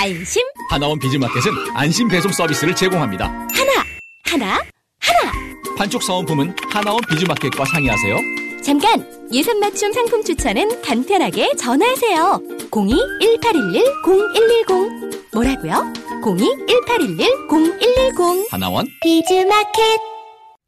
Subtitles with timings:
[0.00, 0.42] 안심.
[0.70, 3.26] 하나원 비즈마켓은 안심 배송 서비스를 제공합니다.
[3.26, 3.84] 하나,
[4.24, 4.54] 하나,
[4.98, 5.30] 하나.
[5.76, 8.16] 판촉 사은품은 하나원 비즈마켓과 상의하세요.
[8.62, 9.06] 잠깐!
[9.30, 12.40] 예산 맞춤 상품 추천은 간편하게 전화하세요.
[12.70, 15.34] 02-1811-0110.
[15.34, 15.92] 뭐라고요?
[16.22, 18.46] 02-1811-0110.
[18.50, 20.00] 하나원 비즈마켓.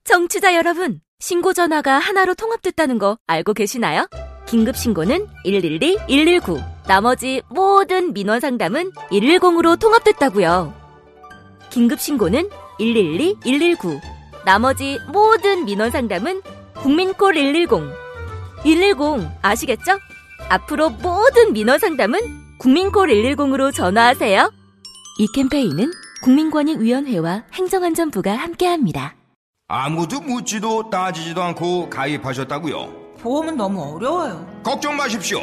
[0.04, 4.06] 청취자 여러분, 신고 전화가 하나로 통합됐다는 거 알고 계시나요?
[4.46, 6.60] 긴급 신고는 112, 119.
[6.86, 10.74] 나머지 모든 민원 상담은 110으로 통합됐다고요.
[11.70, 14.00] 긴급 신고는 112, 119.
[14.44, 16.42] 나머지 모든 민원 상담은
[16.74, 17.68] 국민콜 110.
[18.64, 19.98] 110 아시겠죠?
[20.48, 22.18] 앞으로 모든 민원 상담은
[22.58, 24.50] 국민콜 110으로 전화하세요.
[25.18, 25.90] 이 캠페인은
[26.22, 29.14] 국민권익위원회와 행정안전부가 함께합니다.
[29.68, 33.14] 아무도 묻지도 따지지도 않고 가입하셨다고요?
[33.20, 34.46] 보험은 너무 어려워요.
[34.62, 35.42] 걱정 마십시오.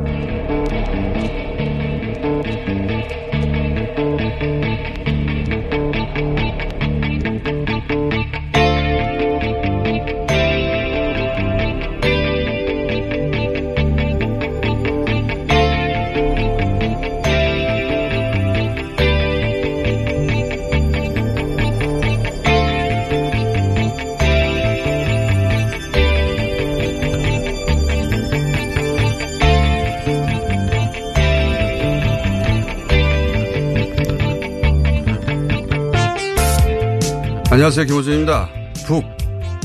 [37.61, 37.85] 안녕하세요.
[37.85, 38.49] 김호준입니다.
[38.87, 39.05] 북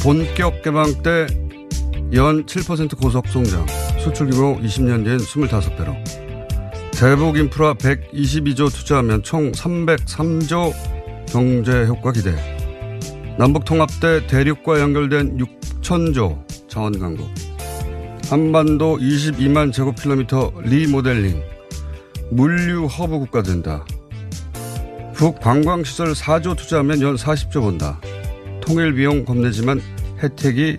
[0.03, 1.27] 본격 개방 때
[2.12, 3.65] 연 7% 고속 성장,
[3.99, 5.97] 수출 규모 20년 뒤엔 25배로,
[6.93, 10.75] 대북 인프라 122조 투자하면 총 303조
[11.27, 12.34] 경제 효과 기대,
[13.39, 17.31] 남북 통합 때 대륙과 연결된 6천조 자원 강국,
[18.28, 21.43] 한반도 22만 제곱킬로미터 리모델링,
[22.31, 23.87] 물류 허브 국가 된다.
[25.16, 27.99] 북 관광시설 4조 투자하면 연 40조 번다.
[28.60, 29.81] 통일 비용 겁내지만
[30.22, 30.77] 혜택이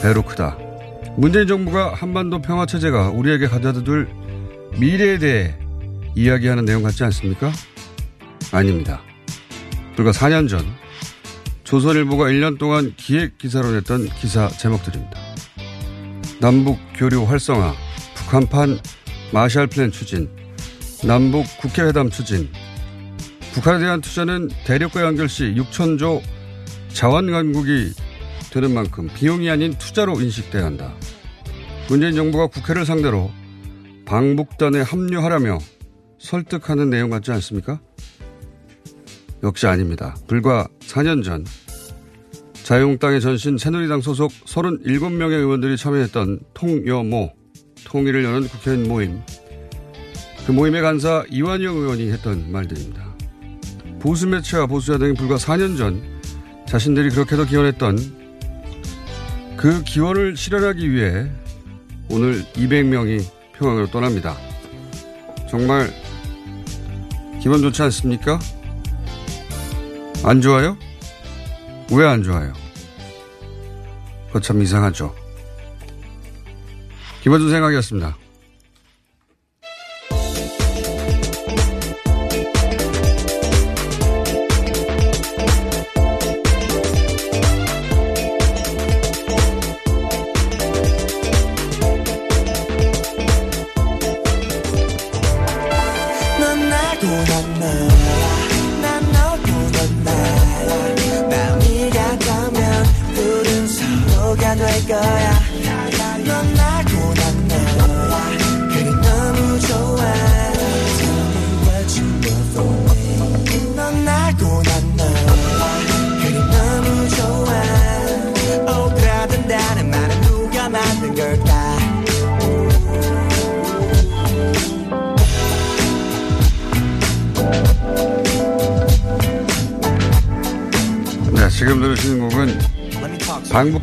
[0.00, 0.56] 배로 크다.
[1.16, 4.08] 문재인 정부가 한반도 평화 체제가 우리에게 가져다 줄
[4.78, 5.54] 미래에 대해
[6.16, 7.52] 이야기하는 내용 같지 않습니까?
[8.50, 9.02] 아닙니다.
[9.94, 10.64] 불과 4년 전
[11.64, 15.20] 조선일보가 1년 동안 기획 기사로 냈던 기사 제목들입니다.
[16.40, 17.74] 남북 교류 활성화,
[18.14, 18.80] 북한판
[19.32, 20.30] 마샬 플랜 추진,
[21.04, 22.48] 남북 국회 회담 추진,
[23.54, 26.22] 북한에 대한 투자는 대륙과 연결 시 6천조
[26.92, 27.92] 자원 강국이
[28.52, 30.94] 되는 만큼 비용이 아닌 투자로 인식돼야 한다.
[31.88, 33.30] 문재인 정부가 국회를 상대로
[34.04, 35.58] 방북단에 합류하라며
[36.18, 37.80] 설득하는 내용 같지 않습니까?
[39.42, 40.14] 역시 아닙니다.
[40.26, 41.44] 불과 4년 전
[42.62, 47.32] 자유한국당의 전신 새누리당 소속 37명의 의원들이 참여했던 통여모
[47.84, 49.20] 통일을 여는 국회의원 모임
[50.46, 53.09] 그 모임의 간사 이완영 의원이 했던 말들입니다.
[54.00, 56.02] 보수 매체와 보수 야당이 불과 4년 전
[56.66, 58.20] 자신들이 그렇게도 기원했던
[59.56, 61.30] 그 기원을 실현하기 위해
[62.08, 63.22] 오늘 200명이
[63.58, 64.36] 평양으로 떠납니다.
[65.50, 65.92] 정말
[67.42, 68.38] 기분 좋지 않습니까?
[70.24, 70.76] 안 좋아요?
[71.92, 72.52] 왜 안 좋아요?
[74.28, 75.14] 그거 참 이상하죠.
[77.22, 78.16] 김원준 생각이었습니다.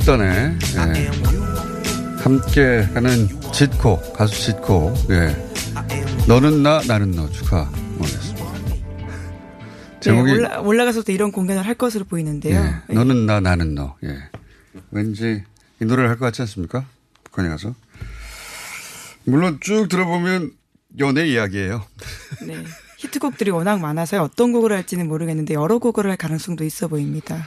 [0.07, 1.09] 방북단의 예,
[2.24, 5.36] 함께 가는 짓코 가수 짓코 예.
[6.30, 8.45] 너는 나 나는 너 축하 모르겠습니다.
[10.00, 12.56] 제목이 네, 올라, 올라가서도 이런 공연을 할 것으로 보이는데요.
[12.89, 14.18] 예, 너는 나 나는 너 예.
[14.92, 15.44] 왠지
[15.81, 16.86] 이 노래를 할 것 같지 않습니까?
[17.25, 17.75] 북한에 가서
[19.25, 20.51] 물론 쭉 들어보면
[21.00, 21.83] 연애 이야기예요.
[22.48, 22.63] 네.
[22.95, 27.45] 히트곡들이 워낙 많아서 어떤 곡을 할지는 모르겠는데 여러 곡을 할 가능성도 있어 보입니다.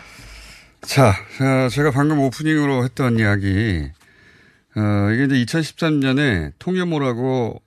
[0.83, 3.91] 자, 자, 제가 방금 오프닝으로 했던 이야기,
[4.77, 7.61] 어, 이게 이제 2013년에 통일모라고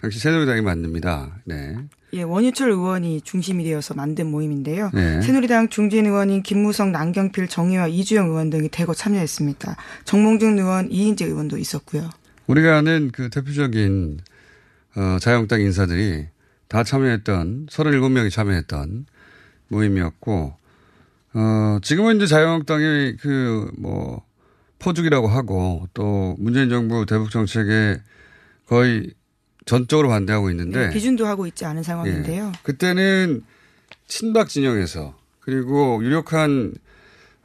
[0.00, 1.40] 당시 새누리당이 만듭니다.
[1.44, 1.76] 네.
[2.12, 4.90] 예, 원유철 의원이 중심이 되어서 만든 모임인데요.
[4.94, 5.20] 네.
[5.22, 9.76] 새누리당 중진 의원인 김무성, 남경필, 정의와 이주영 의원 등이 대거 참여했습니다.
[10.04, 12.10] 정몽준 의원, 이인재 의원도 있었고요.
[12.46, 14.20] 우리가 아는 그 대표적인,
[14.96, 16.26] 어, 자유한국당 인사들이
[16.68, 19.06] 다 참여했던, 37명이 참여했던
[19.68, 20.59] 모임이었고,
[21.34, 24.24] 어, 지금은 이제 자유한국당이 그, 뭐,
[24.78, 28.00] 포죽이라고 하고, 또 문재인 정부 대북 정책에
[28.66, 29.12] 거의
[29.66, 32.46] 전적으로 반대하고 있는데, 네, 기준도 하고 있지 않은 상황인데요.
[32.54, 32.58] 예.
[32.62, 33.42] 그때는
[34.06, 36.74] 친박 진영에서 그리고 유력한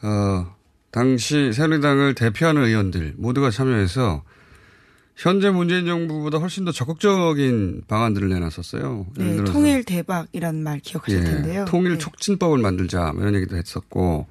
[0.02, 0.56] 어
[0.92, 4.24] 당시 새누리당을 대표하는 의원들 모두가 참여해서
[5.16, 9.08] 현재 문재인 정부보다 훨씬 더 적극적인 방안들을 내놨었어요.
[9.18, 11.66] 예를 네, 들어서 통일 대박이라는 말 기억하실 예, 텐데요.
[11.66, 11.98] 통일 네.
[11.98, 14.28] 촉진법을 만들자 뭐 이런 얘기도 했었고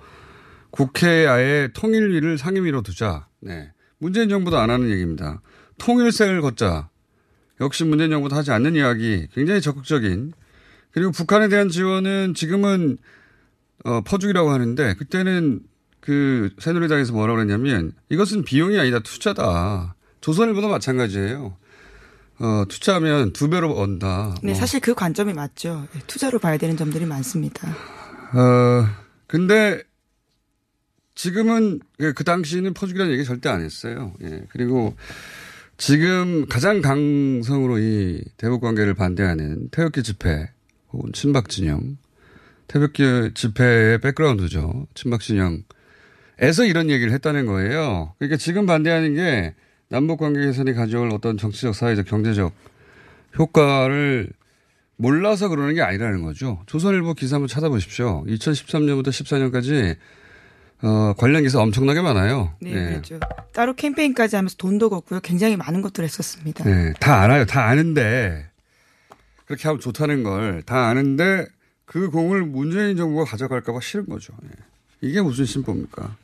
[0.71, 3.29] 국회에 아예 통일위를 상임위로 두자.
[3.41, 3.73] 네.
[3.99, 5.41] 문재인 정부도 안 하는 얘기입니다.
[5.79, 6.91] 통일세를 걷자.
[7.61, 10.33] 역시 문재인 정부도 하지 않는 이야기 굉장히 적극적인
[10.91, 12.99] 그리고 북한에 대한 지원은 지금은
[13.85, 15.61] 어, 퍼주기라고 하는데 그때는
[16.01, 19.95] 그 새누리당에서 뭐라고 그랬냐면 이것은 비용이 아니다 투자다.
[20.25, 21.55] 조선일보도 마찬가지예요.
[22.39, 24.35] 어, 투자하면 두 배로 얻는다.
[24.43, 24.59] 네, 뭐.
[24.59, 25.87] 사실 그 관점이 맞죠.
[25.93, 27.69] 네, 투자로 봐야 되는 점들이 많습니다.
[27.69, 28.89] 어,
[29.27, 29.83] 근데
[31.15, 34.15] 지금은 그, 그 당시는 퍼주기라는 얘기 절대 안 했어요.
[34.23, 34.41] 예.
[34.49, 34.97] 그리고
[35.77, 40.51] 지금 가장 강성으로 이 대북 관계를 반대하는 태극기 집회
[40.91, 41.99] 혹은 친박 진영
[42.67, 44.87] 태극기 집회의 백그라운드죠.
[44.95, 48.15] 친박 진영에서 이런 얘기를 했다는 거예요.
[48.19, 49.55] 그러니까 지금 반대하는 게
[49.89, 52.53] 남북 관계 개선이 가져올 어떤 정치적, 사회적, 경제적
[53.39, 54.31] 효과를
[54.97, 56.63] 몰라서 그러는 게 아니라는 거죠.
[56.67, 58.25] 조선일보 기사 한번 찾아보십시오.
[58.27, 59.97] 2013년부터 14년까지
[60.83, 62.55] 어, 관련 기사 엄청나게 많아요.
[62.61, 62.85] 네, 예.
[62.91, 63.19] 그렇죠.
[63.53, 65.21] 따로 캠페인까지 하면서 돈도 걷고요.
[65.21, 66.65] 굉장히 많은 것들을 했었습니다.
[66.65, 67.45] 네, 다 알아요.
[67.47, 68.47] 다 아는데
[69.47, 71.47] 그렇게 하면 좋다는 걸 다 아는데
[71.87, 74.33] 그 공을 문재인 정부가 가져갈까봐 싫은 거죠.
[74.45, 74.49] 예.
[75.01, 76.17] 이게 무슨 신보입니까?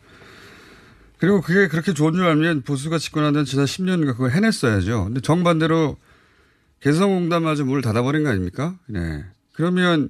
[1.20, 5.05] 그리고 그게 그렇게 좋은 줄 알면 보수가 집권하던 지난 10년간 그걸 해냈어야죠.
[5.05, 5.99] 근데 정반대로
[6.81, 8.74] 개성공단마저 문을 닫아버린 거 아닙니까?
[8.86, 9.22] 네.
[9.53, 10.08] 그러면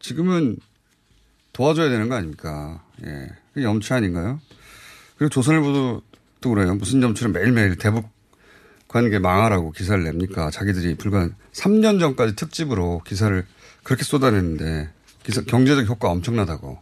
[0.00, 0.58] 지금은
[1.54, 2.84] 도와줘야 되는 거 아닙니까?
[3.06, 3.30] 예.
[3.54, 4.38] 그게 염치 아닌가요?
[5.16, 6.02] 그리고 조선일보도
[6.42, 6.74] 또 그래요.
[6.74, 8.06] 무슨 염치를 매일매일 대북
[8.86, 10.50] 관계 망하라고 기사를 냅니까?
[10.50, 13.46] 자기들이 불과 3년 전까지 특집으로 기사를
[13.82, 14.90] 그렇게 쏟아냈는데
[15.22, 16.78] 기사, 경제적 효과 엄청나다고.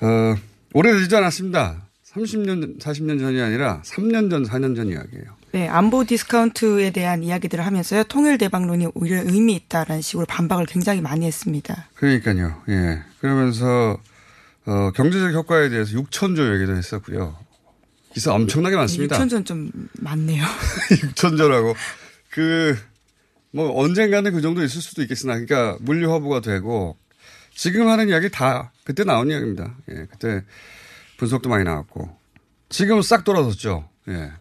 [0.00, 0.34] 어,
[0.72, 1.91] 오래되지 않았습니다.
[2.14, 5.24] 30년, 40년 전이 아니라 3년 전, 4년 전 이야기예요.
[5.52, 8.04] 네, 안보 디스카운트에 대한 이야기들을 하면서요.
[8.04, 11.88] 통일 대박론이 오히려 의미 있다라는 식으로 반박을 굉장히 많이 했습니다.
[11.94, 12.62] 그러니까요.
[12.68, 13.02] 예.
[13.20, 13.98] 그러면서
[14.64, 17.36] 어, 경제적 효과에 대해서 6천조 얘기도 했었고요.
[18.14, 19.18] 기사 엄청나게 많습니다.
[19.18, 20.44] 6천전 좀 많네요.
[21.14, 21.74] 6천조라고.
[22.30, 22.76] 그,
[23.50, 26.96] 뭐 언젠가는 그 정도 있을 수도 있겠으나, 그러니까 물류 허브가 되고,
[27.54, 29.74] 지금 하는 이야기 다 그때 나온 이야기입니다.
[29.90, 30.42] 예, 그때
[31.22, 32.10] 분석도 많이 나왔고.
[32.68, 33.88] 지금은 싹 돌아섰죠.
[34.08, 34.32] 예.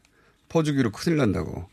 [0.50, 1.70] 퍼주기로 큰일 난다고.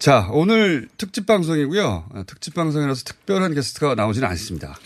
[0.00, 2.08] 자, 오늘 특집 방송이고요.
[2.12, 4.76] 아, 특집 방송이라서 특별한 게스트가 나오지는 않습니다.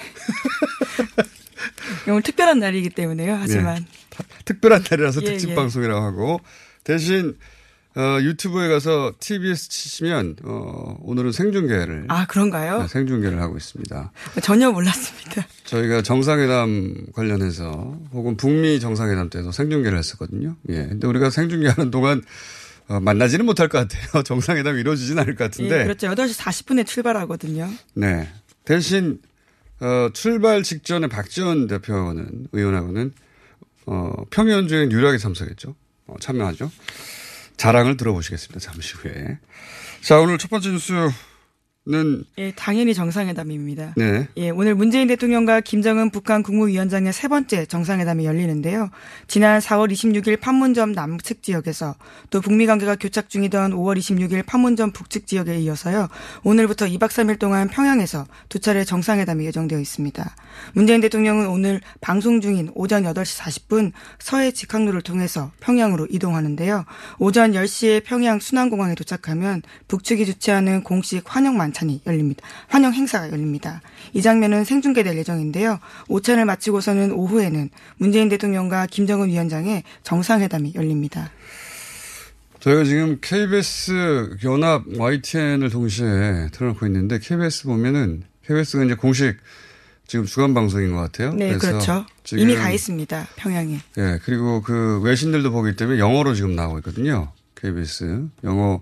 [2.08, 3.34] 오늘 특별한 날이기 때문에요.
[3.34, 4.24] 하지만 예.
[4.44, 5.54] 특별한 날이라서 예, 특집 예.
[5.54, 6.40] 방송이라고 하고
[6.84, 7.38] 대신
[7.94, 12.82] 어, 유튜브에 가서 TBS 치시면 어, 오늘은 생중계를 아 그런가요?
[12.82, 14.12] 네, 생중계를 하고 있습니다.
[14.42, 15.46] 전혀 몰랐습니다.
[15.64, 20.56] 저희가 정상회담 관련해서 혹은 북미 정상회담 때도 생중계를 했었거든요.
[20.70, 20.86] 예.
[20.86, 22.22] 근데 우리가 생중계하는 동안
[22.88, 24.22] 어, 만나지는 못할 것 같아요.
[24.24, 25.80] 정상회담이 이루어지진 않을 것 같은데.
[25.80, 26.08] 예, 그렇죠.
[26.08, 27.68] 8시 40분에 출발하거든요.
[27.94, 28.28] 네.
[28.64, 29.20] 대신
[29.80, 33.12] 어, 출발 직전에 박지원 대표는 의원하고는
[33.86, 35.74] 어, 평양주행 유일하게 참석했죠.
[36.06, 36.70] 어, 참여하죠.
[37.56, 38.60] 자랑을 들어보시겠습니다.
[38.60, 39.38] 잠시 후에.
[40.00, 40.92] 자, 오늘 첫 번째 뉴스
[41.84, 43.94] 는 예, 당연히 정상회담입니다.
[43.96, 44.28] 네.
[44.36, 48.88] 예, 오늘 문재인 대통령과 김정은 북한 국무위원장의 세 번째 정상회담이 열리는데요.
[49.26, 51.96] 지난 4월 26일 판문점 남측 지역에서
[52.30, 56.06] 또 북미 관계가 교착 중이던 5월 26일 판문점 북측 지역에 이어서요.
[56.44, 60.36] 오늘부터 2박 3일 동안 평양에서 두 차례 정상회담이 예정되어 있습니다.
[60.74, 66.84] 문재인 대통령은 오늘 방송 중인 오전 8시 40분 서해 직항로를 통해서 평양으로 이동하는데요.
[67.18, 72.46] 오전 10시에 평양 순안공항에 도착하면 북측이 주최하는 공식 환영 만 찬이 열립니다.
[72.68, 73.80] 환영 행사가 열립니다.
[74.12, 75.78] 이 장면은 생중계될 예정인데요.
[76.08, 81.30] 오찬을 마치고서는 오후에는 문재인 대통령과 김정은 위원장의 정상회담이 열립니다.
[82.60, 89.36] 저희가 지금 KBS 연합 YTN을 동시에 틀어놓고 있는데 KBS 보면은 KBS가 이제 공식
[90.06, 91.32] 지금 주간 방송인 것 같아요.
[91.32, 92.04] 네, 그렇죠.
[92.32, 93.28] 이미 가 있습니다.
[93.36, 93.80] 평양에.
[93.98, 97.32] 예, 그리고 그 외신들도 보기 때문에 영어로 지금 나오고 있거든요.
[97.54, 98.26] KBS.
[98.44, 98.80] 영어,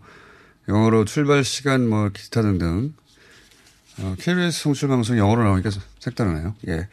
[0.70, 2.94] 영어로 출발 시간 뭐 기타 등등.
[3.98, 6.54] 어, KBS 송출 방송 영어로 나오니까 색다르네요.
[6.68, 6.88] 예.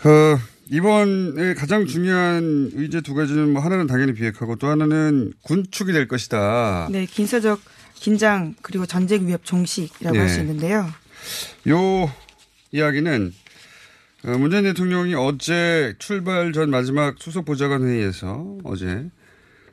[0.00, 0.38] 그,
[0.70, 6.88] 이번에 가장 중요한 의제 두 가지는 뭐 하나는 당연히 비핵하고 또 하나는 군축이 될 것이다.
[6.92, 7.60] 네, 긴사적
[7.94, 10.20] 긴장 그리고 전쟁 위협 종식이라고 네.
[10.20, 10.88] 할수 있는데요.
[11.68, 12.12] 요
[12.72, 13.32] 이야기는
[14.26, 19.06] 어, 문재인 대통령이 어제 출발 전 마지막 수석 보좌관 회의에서 어제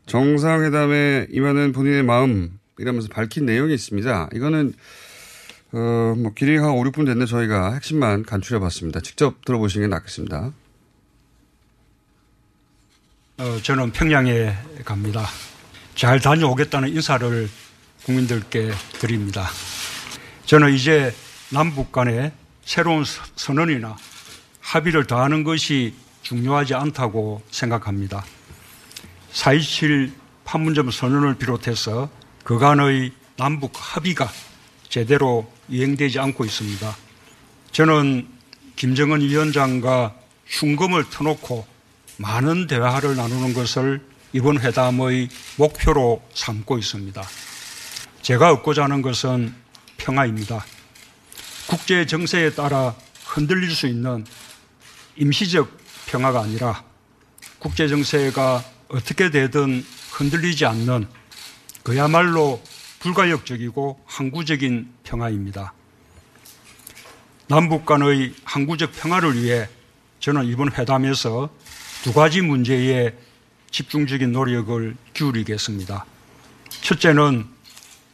[0.08, 4.30] 정상회담에 임하는 본인의 마음 이라면서 밝힌 내용이 있습니다.
[4.34, 4.74] 이거는
[5.74, 9.00] 어, 뭐 길이가 한 5, 6분 됐는데 저희가 핵심만 간추려 봤습니다.
[9.02, 10.54] 직접 들어보시는 게 낫겠습니다.
[13.40, 14.56] 어, 저는 평양에
[14.86, 15.26] 갑니다.
[15.96, 17.50] 잘 다녀오겠다는 인사를
[18.06, 19.48] 국민들께 드립니다.
[20.46, 21.14] 저는 이제
[21.52, 22.32] 남북 간의
[22.64, 23.98] 새로운 서- 선언이나
[24.62, 28.24] 합의를 더하는 것이 중요하지 않다고 생각합니다.
[29.34, 30.12] 4.27
[30.46, 32.10] 판문점 선언을 비롯해서
[32.48, 34.32] 그간의 남북 합의가
[34.88, 36.96] 제대로 이행되지 않고 있습니다.
[37.74, 38.26] 저는
[38.78, 41.68] 김정은 위원장과 흉금을 터놓고
[42.16, 44.02] 많은 대화를 나누는 것을
[44.32, 45.28] 이번 회담의
[45.58, 47.22] 목표로 삼고 있습니다.
[48.22, 49.54] 제가 얻고자 하는 것은
[49.98, 50.66] 평화입니다.
[51.68, 54.26] 국제 정세에 따라 흔들릴 수 있는
[55.18, 55.70] 임시적
[56.06, 56.82] 평화가 아니라
[57.60, 61.10] 국제 정세가 어떻게 되든 흔들리지 않는
[61.88, 62.62] 그야말로
[63.00, 65.72] 불가역적이고 항구적인 평화입니다.
[67.48, 69.70] 남북 간의 항구적 평화를 위해
[70.20, 71.50] 저는 이번 회담에서
[72.04, 73.16] 두 가지 문제에
[73.72, 76.06] 집중적인 노력을 기울이겠습니다.
[76.82, 77.46] 첫째는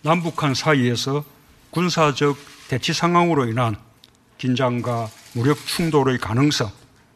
[0.03, 1.25] 남북한 사이에서
[1.71, 2.37] 군사적
[2.67, 3.75] 대치 상황으로 인한
[4.37, 6.71] 긴장과 무력 충돌의 가능성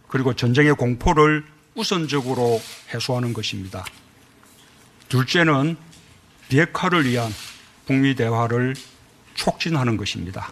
[0.08, 1.46] 그리고 전쟁의 공포를
[1.76, 2.60] 우선적으로
[2.92, 3.86] 해소하는 것입니다.
[5.08, 5.78] 둘째는
[6.50, 7.32] 비핵화를 위한
[7.86, 8.76] 북미 대화를
[9.34, 10.52] 촉진하는 것입니다.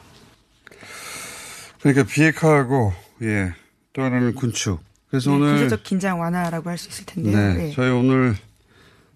[1.79, 3.53] 그러니까 비핵화하고 예,
[3.93, 4.79] 또 하나는 군축.
[5.09, 7.37] 그래서 네, 오늘 군사적 긴장 완화라고 할 수 있을 텐데요.
[7.37, 7.71] 네, 네.
[7.73, 8.35] 저희 오늘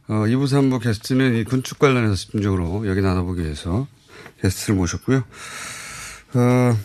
[0.07, 3.87] 어, 2부, 3부 게스트는 이 군축 관련해서 집중적으로 여기 나눠보기 위해서
[4.41, 5.23] 게스트를 모셨고요.
[6.35, 6.77] 어,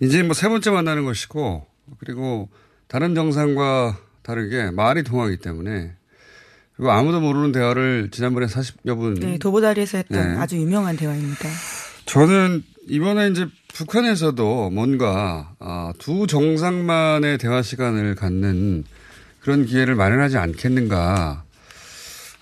[0.00, 1.66] 이제 뭐 세 번째 만나는 것이고
[1.98, 2.48] 그리고
[2.88, 5.92] 다른 정상과 다르게 말이 통하기 때문에
[6.82, 10.40] 그리고 아무도 모르는 대화를 지난번에 40여 분 네, 도보다리에서 했던 네.
[10.40, 11.48] 아주 유명한 대화입니다.
[12.06, 18.82] 저는 이번에 이제 북한에서도 뭔가 아, 두 정상만의 대화 시간을 갖는
[19.38, 21.44] 그런 기회를 마련하지 않겠는가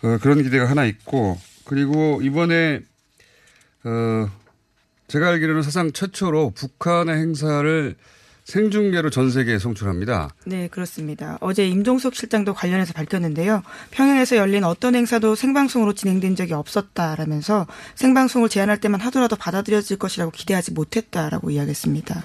[0.05, 2.81] 어, 그런 기대가 하나 있고 그리고 이번에
[3.85, 4.31] 어,
[5.09, 7.95] 제가 알기로는 사상 최초로 북한의 행사를
[8.45, 10.31] 생중계로 전 세계에 송출합니다.
[10.47, 11.39] 네, 그렇습니다.
[11.41, 13.63] 어제 임종석 실장도 관련해서 밝혔는데요.
[13.91, 20.73] 평양에서 열린 어떤 행사도 생방송으로 진행된 적이 없었다라면서 생방송을 제한할 때만 하더라도 받아들여질 것이라고 기대하지
[20.73, 22.25] 못했다라고 이야기했습니다.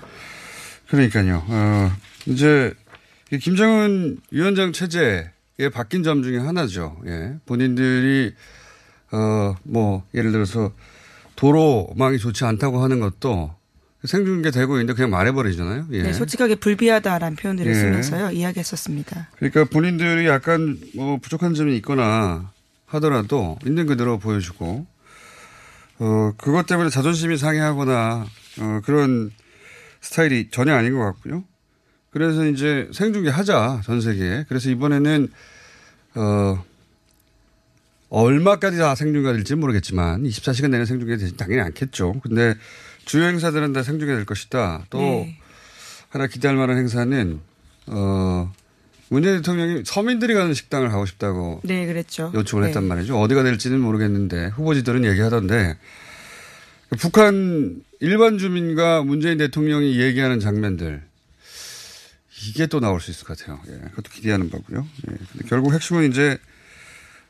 [0.88, 1.43] 그러니까요.
[1.48, 1.91] 어,
[2.25, 2.74] 이제
[3.31, 6.98] 이 김정은 위원장 체제에 바뀐 점 중에 하나죠.
[7.07, 7.36] 예.
[7.45, 8.34] 본인들이
[9.12, 10.72] 어, 뭐 예를 들어서
[11.36, 13.53] 도로망이 좋지 않다고 하는 것도
[14.05, 15.88] 생중계 되고 있는데 그냥 말해버리잖아요.
[15.91, 16.03] 예.
[16.03, 17.75] 네, 솔직하게 불비하다라는 표현들을 예.
[17.75, 18.31] 쓰면서요.
[18.31, 19.29] 이야기했었습니다.
[19.38, 22.51] 그러니까 본인들이 약간 뭐 부족한 점이 있거나
[22.85, 24.85] 하더라도 있는 그대로 보여주고
[26.00, 28.25] 어 그것 때문에 자존심이 상해하거나
[28.59, 29.31] 어 그런
[30.01, 31.43] 스타일이 전혀 아닌 것 같고요.
[32.12, 34.45] 그래서 이제 생중계 하자 전 세계에.
[34.47, 35.27] 그래서 이번에는
[36.15, 36.63] 어
[38.09, 42.13] 얼마까지 다 생중계가 될지 모르겠지만 24시간 내내 생중계 되지 당연히 않겠죠.
[42.21, 42.55] 근데
[43.05, 44.85] 주요 행사들은 다 생중계 될 것이다.
[44.89, 45.39] 또 네.
[46.09, 47.39] 하나 기대할 만한 행사는
[47.88, 48.51] 어
[49.09, 52.31] 문재인 대통령이 서민들이 가는 식당을 가고 싶다고 네, 그랬죠.
[52.33, 52.69] 요청을 네.
[52.69, 53.19] 했단 말이죠.
[53.19, 55.77] 어디가 될지는 모르겠는데 후보지들은 얘기하던데
[57.00, 61.03] 북한 일반 주민과 문재인 대통령이 얘기하는 장면들
[62.47, 63.59] 이게 또 나올 수 있을 것 같아요.
[63.67, 64.85] 예, 그것도 기대하는 바고요.
[65.09, 66.38] 예, 근데 결국 핵심은 이제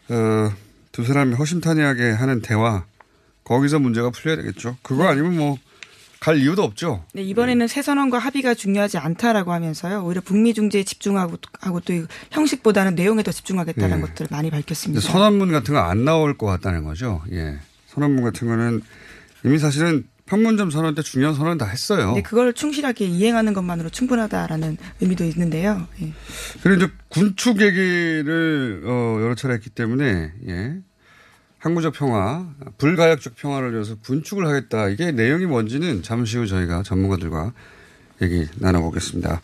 [0.10, 0.51] 어,
[0.91, 2.86] 두 사람이 허심탄회하게 하는 대화
[3.44, 4.77] 거기서 문제가 풀려야 되겠죠.
[4.82, 5.58] 그거 아니면 뭐
[6.19, 7.03] 갈 이유도 없죠.
[7.13, 10.03] 네, 이번에는 새 선언과 합의가 중요하지 않다라고 하면서요.
[10.05, 14.07] 오히려 북미 중재에 집중하고 하고 또이 형식보다는 내용에 더 집중하겠다는 네.
[14.07, 15.01] 것들을 많이 밝혔습니다.
[15.01, 17.22] 선언문 같은 거 안 나올 것 같다는 거죠.
[17.31, 17.60] 예.
[17.88, 18.81] 선언문 같은 거는
[19.43, 22.13] 이미 사실은 판문점 선언 때 중요한 선언 다 했어요.
[22.15, 25.88] 네, 그걸 충실하게 이행하는 것만으로 충분하다라는 의미도 있는데요.
[26.01, 26.12] 예.
[26.63, 30.77] 그리고 이제 군축 얘기를 어, 여러 차례 했기 때문에 예.
[31.65, 34.88] 항구적 평화, 불가역적 평화를 위해서 군축을 하겠다.
[34.88, 37.53] 이게 내용이 뭔지는 잠시 후 저희가 전문가들과
[38.22, 39.41] 얘기 나눠보겠습니다.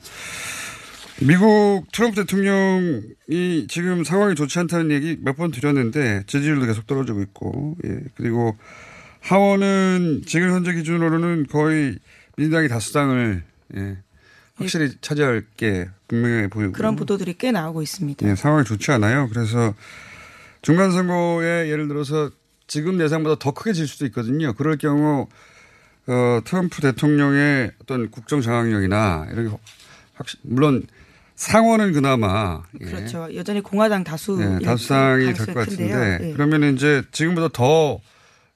[1.21, 7.75] 미국 트럼프 대통령이 지금 상황이 좋지 않다는 얘기 몇 번 드렸는데 지지율도 계속 떨어지고 있고,
[7.85, 8.01] 예.
[8.15, 8.55] 그리고
[9.21, 11.97] 하원은 지금 현재 기준으로는 거의
[12.37, 13.41] 민주당이 다수당을
[13.77, 13.97] 예.
[14.57, 16.71] 확실히 차지할 게 분명해 보이고.
[16.73, 18.29] 그런 보도들이 꽤 나오고 있습니다.
[18.29, 19.27] 예, 상황이 좋지 않아요.
[19.29, 19.73] 그래서
[20.61, 22.29] 중간 선거에 예를 들어서
[22.67, 24.53] 지금 예상보다 더 크게 질 수도 있거든요.
[24.53, 25.27] 그럴 경우
[26.07, 29.57] 어, 트럼프 대통령의 어떤 국정 장악력이나 이런 게
[30.15, 30.83] 확실 물론
[31.35, 33.27] 상원은 그나마 예, 그렇죠.
[33.35, 36.33] 여전히 공화당 다수 예, 다수당이 될 것 같은데 예.
[36.33, 37.99] 그러면 이제 지금보다 더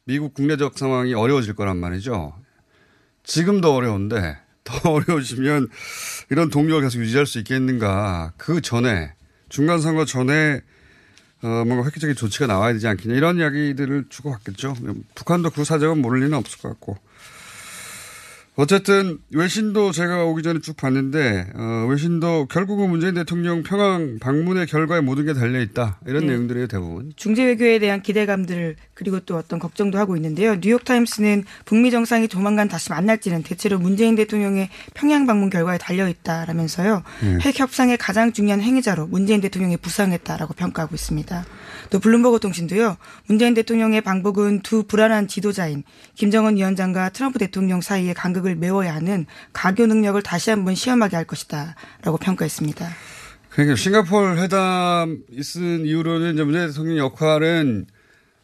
[0.05, 2.35] 미국 국내적 상황이 어려워질 거란 말이죠.
[3.23, 5.67] 지금도 어려운데 더 어려워지면
[6.29, 8.33] 이런 동력을 계속 유지할 수 있겠는가.
[8.37, 9.13] 그 전에
[9.49, 10.61] 중간 선거 전에
[11.43, 14.75] 어, 뭔가 획기적인 조치가 나와야 되지 않겠냐 이런 이야기들을 주고 갔겠죠.
[15.15, 16.97] 북한도 그 사정은 모를 리는 없을 것 같고.
[18.57, 25.01] 어쨌든 외신도 제가 오기 전에 쭉 봤는데 어, 외신도 결국은 문재인 대통령 평양 방문의 결과에
[25.01, 26.33] 모든 게 달려 있다 이런 네.
[26.33, 27.11] 내용들이에요 대부분.
[27.17, 30.59] 중재 외교에 대한 기대감들 그리고 또 어떤 걱정도 하고 있는데요.
[30.61, 37.03] 뉴욕 타임스는 북미 정상이 조만간 다시 만날지는 대체로 문재인 대통령의 평양 방문 결과에 달려 있다라면서요.
[37.23, 37.39] 음.
[37.41, 41.45] 핵 협상의 가장 중요한 행위자로 문재인 대통령이 부상했다라고 평가하고 있습니다.
[41.89, 42.97] 또 블룸버그 통신도요.
[43.27, 45.83] 문재인 대통령의 방북은 두 불안한 지도자인
[46.15, 52.17] 김정은 위원장과 트럼프 대통령 사이의 간극을 메워야 하는 가교 능력을 다시 한번 시험하게 할 것이다라고
[52.19, 52.87] 평가했습니다.
[53.49, 57.85] 그러니까 싱가포르 회담 있은 이후로는 이제 문재인 대통령 역할은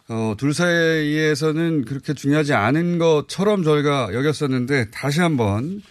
[0.07, 5.81] 어, 둘 사이에서는 그렇게 중요하지 않은 것처럼 저희가 여겼었는데 다시 한번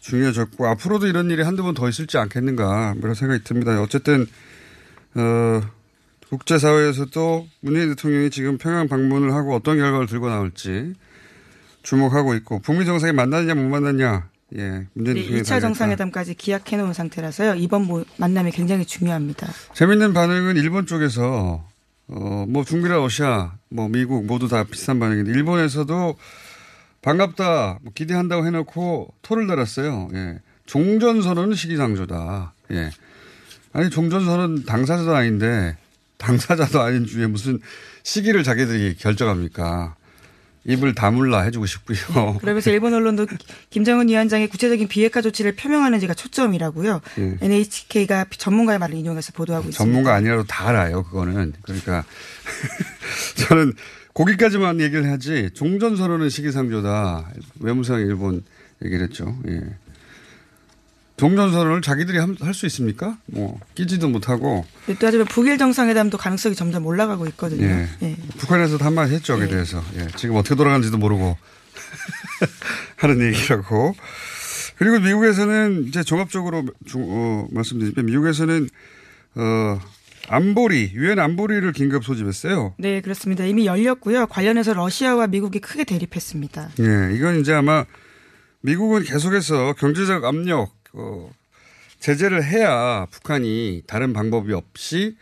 [0.00, 3.80] 중요해졌고 앞으로도 이런 일이 한두 번 더 있을지 않겠는가 뭐 이런 생각이 듭니다.
[3.80, 4.26] 어쨌든
[5.14, 5.60] 어,
[6.32, 10.94] 국제사회에서도 문재인 대통령이 지금 평양 방문을 하고 어떤 결과를 들고 나올지
[11.82, 15.60] 주목하고 있고 북미 정상이 만나느냐 못 만나냐 예 문재인 네, 대통령이 2차 달려있다.
[15.60, 17.54] 정상회담까지 기약해 놓은 상태라서요.
[17.56, 19.46] 이번 모- 만남이 굉장히 중요합니다.
[19.74, 21.66] 재밌는 반응은 일본 쪽에서
[22.08, 26.16] 어, 뭐 중국이나 러시아, 뭐 미국 모두 다 비슷한 반응인데 일본에서도
[27.02, 30.08] 반갑다, 뭐 기대한다고 해놓고 토를 달았어요.
[30.14, 30.38] 예.
[30.66, 32.52] 종전선언은 시기상조다.
[32.72, 32.90] 예.
[33.72, 35.76] 아니 종전선언 당사자도 아닌데
[36.22, 37.58] 당사자도 아닌 주에 무슨
[38.04, 39.96] 시기를 자기들이 결정합니까?
[40.64, 42.38] 입을 다물라 해주고 싶고요.
[42.40, 43.26] 그러면서 일본 언론도
[43.70, 47.00] 김정은 위원장의 구체적인 비핵화 조치를 표명하는지가 초점이라고요.
[47.18, 47.36] 예.
[47.40, 49.84] NHK가 전문가의 말을 인용해서 보도하고 있습니다.
[49.84, 51.54] 전문가 아니라도 다 알아요, 그거는.
[51.62, 52.04] 그러니까
[53.48, 53.72] 저는
[54.14, 57.32] 거기까지만 얘기를 하지 종전선언은 시기상조다.
[57.58, 58.44] 외무상 일본
[58.84, 59.36] 얘기를 했죠.
[59.48, 59.62] 예.
[61.22, 63.16] 종전선언을 자기들이 할 수 있습니까?
[63.26, 67.64] 뭐 끼지도 못하고 네, 또 하지만 북일 정상회담도 가능성이 점점 올라가고 있거든요.
[67.64, 67.88] 예.
[68.02, 68.16] 예.
[68.38, 69.82] 북한에서도 한마디 했죠, 거기에 대해서.
[69.96, 70.08] 예.
[70.16, 71.36] 지금 어떻게 돌아가는지도 모르고
[72.98, 73.94] 하는 얘기라고.
[74.78, 78.68] 그리고 미국에서는 이제 종합적으로 중, 어, 말씀드리면 미국에서는
[79.36, 79.80] 어,
[80.28, 82.74] 안보리, 유엔 안보리를 긴급 소집했어요.
[82.78, 83.44] 네, 그렇습니다.
[83.44, 84.26] 이미 열렸고요.
[84.26, 86.70] 관련해서 러시아와 미국이 크게 대립했습니다.
[86.80, 87.84] 예, 이건 이제 아마
[88.62, 91.30] 미국은 계속해서 경제적 압력, 어,
[92.00, 95.16] 제재를 해야 북한이 다른 방법이 없이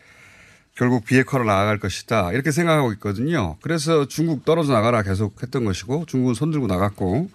[0.74, 2.33] 결국 비핵화로 나아갈 것이다.
[2.33, 3.56] 이렇게 생각하고 있거든요.
[3.61, 7.28] 그래서 중국 떨어져 나가라 계속 했던 것이고 중국은 손들고 나갔고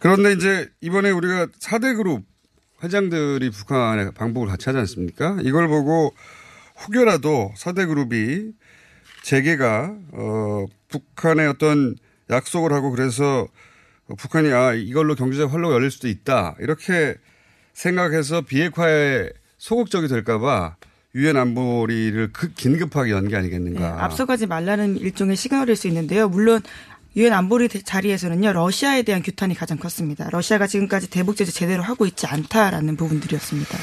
[0.00, 2.22] 그런데 이제 이번에 우리가 4대 그룹
[2.82, 5.38] 회장들이 북한에 방북을 같이 하지 않습니까?
[5.42, 6.14] 이걸 보고
[6.86, 8.52] 혹여라도 4대 그룹이
[9.22, 11.96] 재계가 어 북한의 어떤
[12.30, 13.46] 약속을 하고 그래서
[14.18, 17.14] 북한이 아 이걸로 경제적 활로가 열릴 수도 있다 이렇게
[17.72, 20.76] 생각해서 비핵화에 소극적이 될까봐
[21.14, 23.80] 유엔 안보리를 그 긴급하게 연 게 아니겠는가.
[23.80, 26.28] 네, 앞서가지 말라는 일종의 시그널일 수 있는데요.
[26.28, 26.60] 물론
[27.16, 30.28] 유엔 안보리 대- 자리에서는요 러시아에 대한 규탄이 가장 컸습니다.
[30.30, 33.78] 러시아가 지금까지 대북 제재 제대로 하고 있지 않다라는 부분들이었습니다.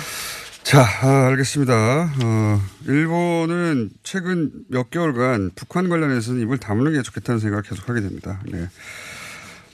[0.63, 2.13] 자, 아, 알겠습니다.
[2.23, 8.39] 어, 일본은 최근 몇 개월간 북한 관련해서는 입을 다무는 게 좋겠다는 생각을 계속 하게 됩니다.
[8.45, 8.67] 네.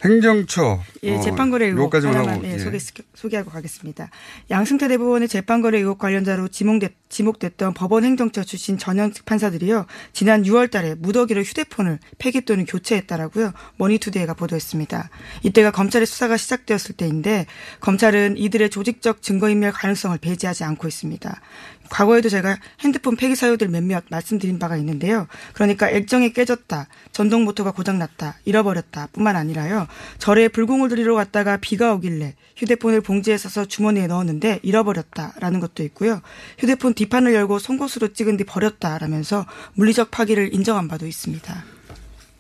[0.04, 0.80] 행정처.
[1.04, 2.58] 예, 어, 재판거래 의혹 하나만 하고, 예, 예.
[2.60, 2.78] 소개,
[3.16, 4.10] 소개하고 가겠습니다.
[4.52, 9.86] 양승태 대법원의 재판거래 의혹 관련자로 지목됐, 지목됐던 법원 행정처 출신 전현직 판사들이요.
[10.14, 13.54] 지난 6월 달에 무더기로 휴대폰을 폐기 또는 교체했다라고요.
[13.78, 15.10] 머니투데이가 보도했습니다.
[15.44, 17.48] 이때가 검찰의 수사가 시작되었을 때인데
[17.80, 21.42] 검찰은 이들의 조직적 증거인멸 가능성을 배제하지 않고 있습니다.
[21.90, 25.28] 과거에도 제가 핸드폰 폐기 사유들 몇몇 말씀드린 바가 있는데요.
[25.54, 29.88] 그러니까 액정이 깨졌다, 전동 모터가 고장났다, 잃어버렸다 뿐만 아니라요.
[30.18, 36.22] 절에 불공을 들이러 갔다가 비가 오길래 휴대폰을 봉지에 싸서 주머니에 넣었는데 잃어버렸다라는 것도 있고요.
[36.60, 41.64] 휴대폰 뒷판을 열고 송곳으로 찍은 뒤 버렸다라면서 물리적 파기를 인정한 바도 있습니다.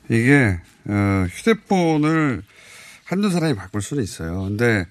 [0.09, 2.41] 이게, 어, 휴대폰을
[3.05, 4.43] 한두 사람이 바꿀 수는 있어요.
[4.43, 4.85] 근데,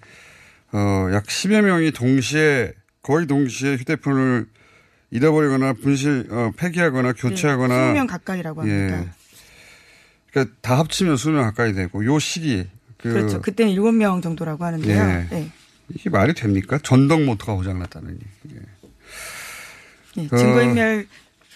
[0.73, 2.73] 어, 약 10여 명이 동시에,
[3.07, 4.47] 거의 동시에 휴대폰을
[5.13, 7.95] 잃어버리거나 분실, 어, 폐기하거나 교체하거나.
[7.95, 8.99] 20명 가까이라고 합니다.
[9.01, 9.09] 예.
[10.33, 12.67] 그러니까 다 합치면 수명 가까이 되고, 요 시기.
[12.99, 13.41] 그, 그렇죠.
[13.41, 15.01] 그때는 7명 정도라고 하는데요.
[15.01, 15.27] 예.
[15.31, 15.51] 네.
[15.91, 16.81] 이게 말이 됩니까?
[16.83, 18.19] 전동 모터가 고장났다는
[18.53, 18.57] 예.
[20.23, 21.07] 예, 그- 증거인멸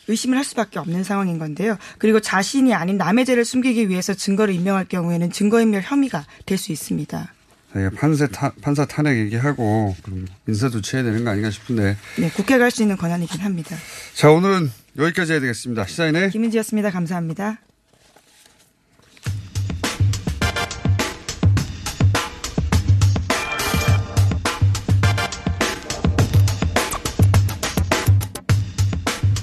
[0.07, 1.77] 의심을 할 수밖에 없는 상황인 건데요.
[1.99, 7.35] 그리고 자신이 아닌 남의 죄를 숨기기 위해서 증거를 인명할 경우에는 증거인멸 혐의가 될 수 있습니다.
[7.72, 12.64] 자, 판사, 타, 판사 탄핵 얘기하고 그럼 인사 조치해야 되는 거 아닌가 싶은데 네, 국회가
[12.64, 13.76] 할 수 있는 권한이긴 합니다.
[14.14, 15.87] 자 오늘은 여기까지 해야 되겠습니다.
[15.87, 16.90] 시사인의 김은지였습니다.
[16.90, 17.59] 감사합니다.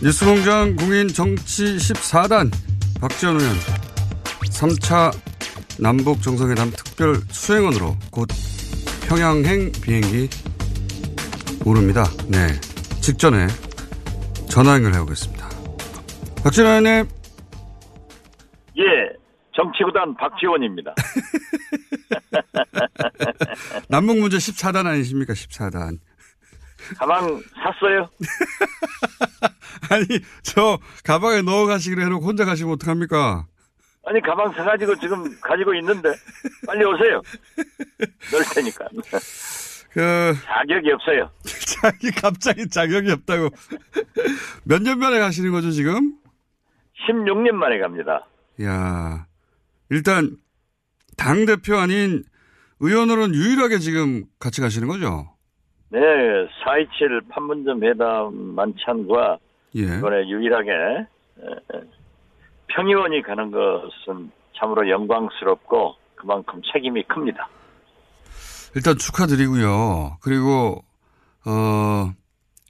[0.01, 2.51] 뉴스공장 국민 정치 14단
[3.01, 3.55] 박지원 의원
[4.43, 5.11] 3차
[5.79, 8.27] 남북 정상회담 특별 수행원으로 곧
[9.07, 10.29] 평양행 비행기
[11.65, 12.05] 오릅니다.
[12.27, 12.47] 네.
[13.01, 13.47] 직전에
[14.49, 15.47] 전화 연결해 보겠습니다.
[16.43, 17.07] 박지원 의원님
[18.79, 18.83] 예,
[19.55, 20.93] 정치구단 박지원입니다.
[23.89, 25.33] 남북 문제 14단 아니십니까?
[25.33, 25.97] 14단.
[26.97, 28.07] 가방 샀어요?
[29.89, 30.05] 아니,
[30.43, 33.47] 저 가방에 넣어 가시기로 해놓고 혼자 가시면 어떡합니까?
[34.07, 36.09] 아니 가방 사가지고 지금 가지고 있는데
[36.65, 37.21] 빨리 오세요.
[38.31, 38.87] 넣을 테니까.
[39.91, 41.29] 그, 자격이 없어요.
[41.81, 43.49] 자기 갑자기 자격이 없다고.
[44.63, 46.13] 몇 년 만에 가시는 거죠, 지금?
[47.09, 48.25] 16년 만에 갑니다.
[48.63, 49.25] 야
[49.89, 50.37] 일단,
[51.17, 52.23] 당 대표 아닌
[52.79, 55.33] 의원으로는 유일하게 지금 같이 가시는 거죠?
[55.89, 59.37] 네, 4.27 판문점 회담 만찬과
[59.75, 59.81] 예.
[59.97, 61.81] 이번에 유일하게 에, 에,
[62.67, 67.47] 평의원이 가는 것은 참으로 영광스럽고 그만큼 책임이 큽니다.
[68.75, 70.17] 일단 축하드리고요.
[70.21, 70.83] 그리고,
[71.45, 72.11] 어,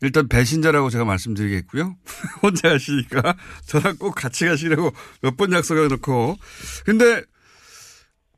[0.02, 1.96] 일단 배신자라고 제가 말씀드리겠고요.
[2.44, 6.36] 혼자 가시니까 저랑 꼭 같이 가시려고 몇 번 약속해 놓고.
[6.86, 7.24] 근데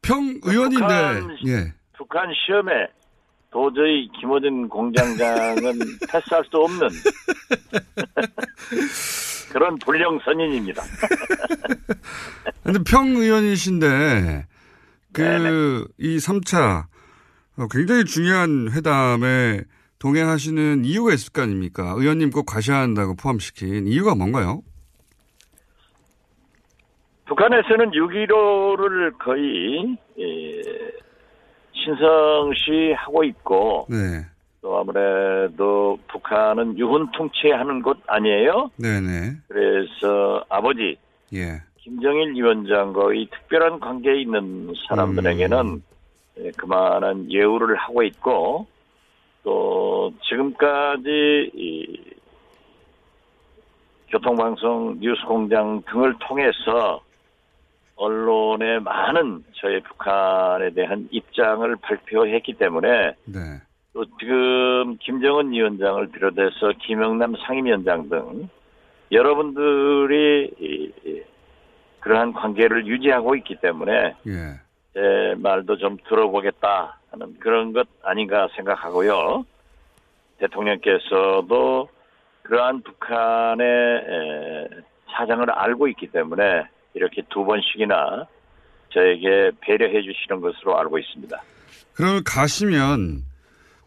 [0.01, 1.73] 평 의원인데, 북한, 예.
[1.97, 2.71] 북한 시험에
[3.51, 6.87] 도저히 김어준 공장장은 패스할 수 없는
[9.51, 10.83] 그런 불량 선인입니다.
[12.63, 14.45] 근데 평 의원이신데,
[15.13, 16.85] 그, 이 3차,
[17.57, 19.61] 어, 굉장히 중요한 회담에
[19.99, 21.93] 동행하시는 이유가 있을 거 아닙니까?
[21.97, 24.61] 의원님 꼭 가셔야 한다고 포함시킨 이유가 뭔가요?
[27.25, 30.61] 북한에서는 6.15를 거의 예,
[31.73, 34.25] 신성시 하고 있고 네.
[34.61, 38.71] 또 아무래도 북한은 유훈 통치하는 곳 아니에요?
[38.77, 39.37] 네네.
[39.47, 40.97] 그래서 아버지
[41.33, 41.61] 예.
[41.77, 45.81] 김정일 위원장과의 특별한 관계에 있는 사람들에게는
[46.39, 48.67] 예, 그만한 예우를 하고 있고
[49.43, 52.13] 또 지금까지 이
[54.09, 57.01] 교통방송 뉴스공장 등을 통해서
[57.95, 63.61] 언론에 많은 저희 북한에 대한 입장을 발표했기 때문에 네.
[63.93, 68.49] 또 지금 김정은 위원장을 비롯해서 김영남 상임위원장 등
[69.11, 70.93] 여러분들이
[71.99, 74.59] 그러한 관계를 유지하고 있기 때문에 예.
[74.93, 79.45] 제 말도 좀 들어보겠다 하는 그런 것 아닌가 생각하고요.
[80.39, 81.89] 대통령께서도
[82.43, 84.67] 그러한 북한의 에,
[85.11, 88.25] 사정을 알고 있기 때문에 이렇게 두 번씩이나
[88.91, 91.41] 저에게 배려해 주시는 것으로 알고 있습니다.
[91.93, 93.28] 그러면 가시면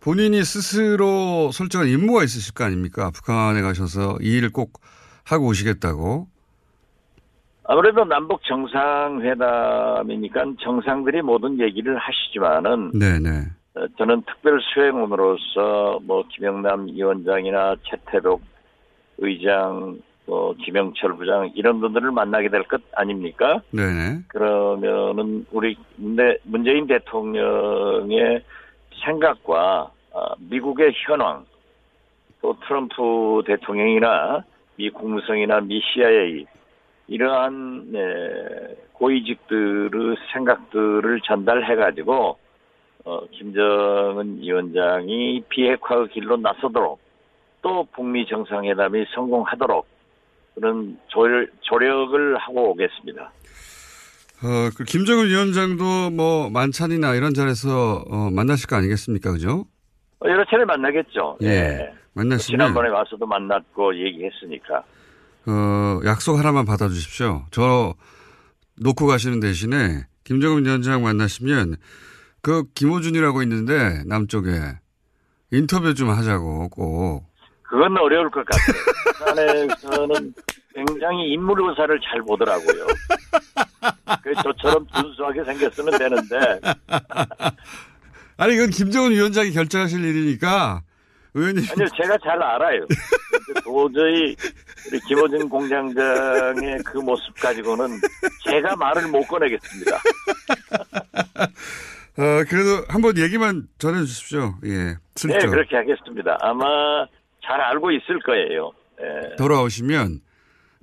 [0.03, 3.11] 본인이 스스로 설정한 임무가 있으실 거 아닙니까?
[3.15, 4.81] 북한에 가셔서 이 일을 꼭
[5.25, 6.27] 하고 오시겠다고.
[7.65, 13.31] 아무래도 남북 정상회담이니까 정상들이 모든 얘기를 하시지만은 네네.
[13.77, 18.43] 어, 저는 특별 수행원으로서 뭐 김영남 위원장이나 최태록
[19.19, 23.63] 의장, 뭐 김영철 부장 이런 분들을 만나게 될 것 아닙니까?
[23.71, 24.23] 네네.
[24.27, 25.77] 그러면은 우리
[26.43, 28.43] 문재인 대통령의
[29.05, 31.45] 생각과 아, 미국의 현황
[32.41, 34.45] 또 트럼프 대통령이나
[34.77, 36.47] 미 국무성이나 미 CIA
[37.09, 42.39] 이러한 네, 고위직들의 생각들을 전달해 가지고
[43.05, 47.01] 어, 김정은 위원장이 비핵화의 길로 나서도록
[47.61, 49.87] 또 북미 정상회담이 성공하도록
[50.55, 53.33] 그런 조력, 조력을 하고 오겠습니다.
[54.45, 59.67] 어, 그 김정은 위원장도 뭐 만찬이나 이런 자리에서 어, 만나실 거 아니겠습니까, 그죠?
[60.21, 61.39] 어, 여러 차례 만나겠죠.
[61.43, 61.47] 예.
[61.47, 61.93] 네.
[62.15, 64.83] 만나시면 지난번에 와서도 만났고 얘기했으니까.
[65.47, 67.45] 어, 약속 하나만 받아주십시오.
[67.51, 67.95] 저
[68.81, 71.77] 놓고 가시는 대신에 김정은 위원장 만나시면
[72.43, 74.51] 그 김호준이라고 있는데 남쪽에
[75.53, 77.25] 인터뷰 좀 하자고 꼭.
[77.63, 78.83] 그건 어려울 것 같아요.
[79.19, 80.35] 북한에서는
[80.75, 82.87] 굉장히 인물 의사를 잘 보더라고요.
[84.23, 86.61] 그래서 저처럼 준수하게 생겼으면 되는데.
[88.37, 90.83] 아니, 이건 김정은 위원장이 결정하실 일이니까
[91.35, 91.65] 의원님.
[91.71, 92.87] 아니요, 제가 잘 알아요.
[93.65, 94.37] 도저히
[94.89, 97.89] 우리 김호준 공장장의 그 모습 가지고는
[98.45, 99.97] 제가 말을 못 꺼내겠습니다.
[102.19, 104.55] 어, 그래도 한번 얘기만 전해 주십시오.
[104.67, 104.97] 예.
[105.15, 105.39] 슬쩍.
[105.39, 106.37] 네, 그렇게 하겠습니다.
[106.41, 107.07] 아마
[107.47, 108.73] 잘 알고 있을 거예요.
[109.01, 110.21] 예, 돌아오시면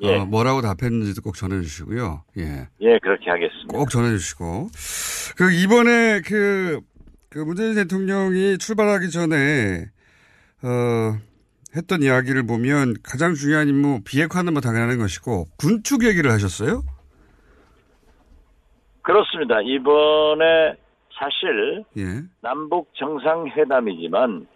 [0.01, 0.17] 예.
[0.17, 2.23] 어, 뭐라고 답했는지도 꼭 전해 주시고요.
[2.37, 2.67] 예.
[2.81, 3.77] 예, 그렇게 하겠습니다.
[3.77, 4.69] 꼭 전해 주시고.
[5.37, 6.79] 그 이번에 그,
[7.29, 9.85] 그 문재인 대통령이 출발하기 전에
[10.61, 11.17] 어
[11.75, 16.81] 했던 이야기를 보면 가장 중요한 임무 비핵화는 뭐 당연한 것이고 군축 얘기를 하셨어요?
[19.01, 19.61] 그렇습니다.
[19.61, 20.75] 이번에
[21.13, 22.23] 사실 예.
[22.41, 24.47] 남북 정상회담이지만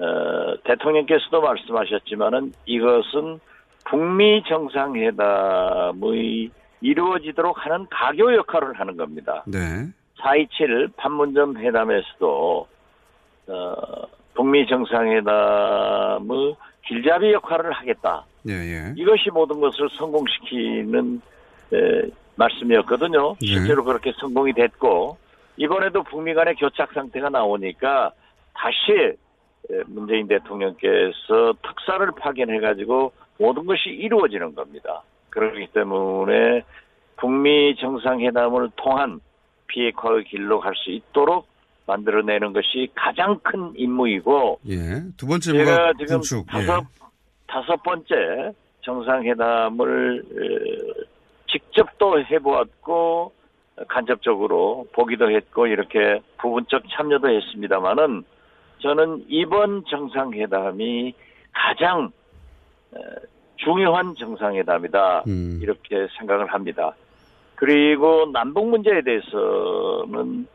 [0.00, 3.40] 어, 대통령께서도 말씀하셨지만은 이것은
[3.88, 6.00] 북미 정상회담의
[6.80, 9.42] 이루어지도록 하는 가교 역할을 하는 겁니다.
[9.46, 9.58] 네.
[10.20, 12.68] 4.27 판문점 회담에서도
[13.48, 13.74] 어,
[14.34, 18.24] 북미 정상회담의 길잡이 역할을 하겠다.
[18.48, 18.92] 예, 예.
[18.96, 21.20] 이것이 모든 것을 성공시키는
[21.72, 22.02] 에,
[22.36, 23.36] 말씀이었거든요.
[23.40, 23.46] 네.
[23.46, 25.18] 실제로 그렇게 성공이 됐고
[25.56, 28.12] 이번에도 북미 간의 교착 상태가 나오니까
[28.54, 35.02] 다시 에, 문재인 대통령께서 특사를 파견해가지고 모든 것이 이루어지는 겁니다.
[35.30, 36.62] 그렇기 때문에
[37.16, 39.20] 북미 정상회담을 통한
[39.68, 41.46] 비핵화의 길로 갈 수 있도록
[41.86, 44.76] 만들어내는 것이 가장 큰 임무이고 예.
[45.16, 46.20] 두 번째 제가 지금.
[46.46, 46.86] 다섯 예.
[47.46, 51.04] 다섯 번째 정상회담을 에,
[51.50, 53.32] 직접 또 해보았고
[53.88, 58.24] 간접적으로 보기도 했고 이렇게 부분적 참여도 했습니다마는
[58.80, 61.14] 저는 이번 정상회담이
[61.52, 62.17] 가장 에,
[63.56, 65.58] 중요한 정상회담이다 음.
[65.62, 66.94] 이렇게 생각을 합니다.
[67.56, 70.46] 그리고 남북 문제에 대해서는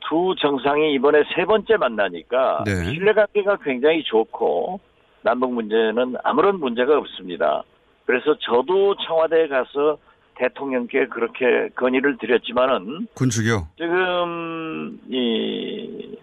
[0.00, 2.84] 두 정상이 이번에 세 번째 만나니까 네.
[2.84, 4.78] 신뢰관계가 굉장히 좋고
[5.22, 7.62] 남북 문제는 아무런 문제가 없습니다.
[8.04, 9.96] 그래서 저도 청와대에 가서
[10.34, 13.68] 대통령께 그렇게 건의를 드렸지만은 군축이요?
[13.78, 16.18] 지금 이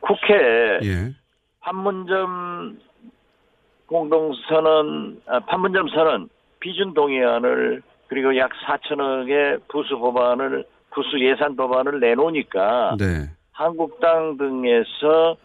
[0.00, 1.12] 국회에 예.
[1.60, 2.78] 판문점
[3.92, 6.28] 공동선언, 아, 판문점 선언
[6.60, 13.28] 비준 동의안을 그리고 약 4천억의 부수 법안을 부수 예산 법안을 내놓으니까 네.
[13.52, 15.36] 한국당 등에서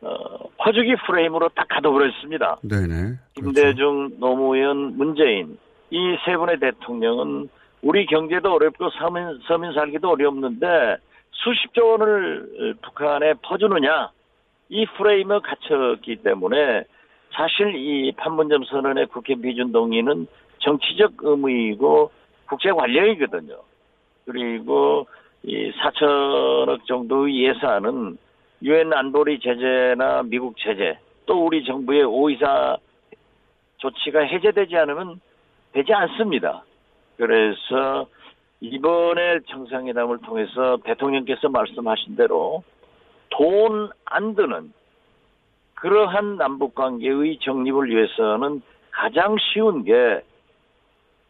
[0.00, 2.58] 어, 퍼주기 프레임으로 딱 가둬버렸습니다.
[2.62, 3.18] 네네.
[3.34, 5.58] 김대중, 노무현, 문재인
[5.90, 7.48] 이 세 분의 대통령은
[7.82, 10.96] 우리 경제도 어렵고 서민, 서민 살기도 어렵는데
[11.32, 14.10] 수십조 원을 북한에 퍼주느냐
[14.70, 16.84] 이 프레임에 갇혔기 때문에
[17.34, 20.26] 사실 이 판문점 선언의 국회 비준 동의는
[20.58, 22.10] 정치적 의무이고
[22.48, 23.56] 국제 관례이거든요.
[24.24, 25.06] 그리고
[25.42, 28.18] 이 4천억 정도의 예산은
[28.62, 32.76] 유엔 안보리 제재나 미국 제재 또 우리 정부의 오이사
[33.78, 35.20] 조치가 해제되지 않으면
[35.72, 36.62] 되지 않습니다.
[37.16, 38.06] 그래서
[38.60, 42.62] 이번에 정상회담을 통해서 대통령께서 말씀하신 대로
[43.30, 44.72] 돈 안 드는
[45.82, 49.92] 그러한 남북 관계의 정립을 위해서는 가장 쉬운 게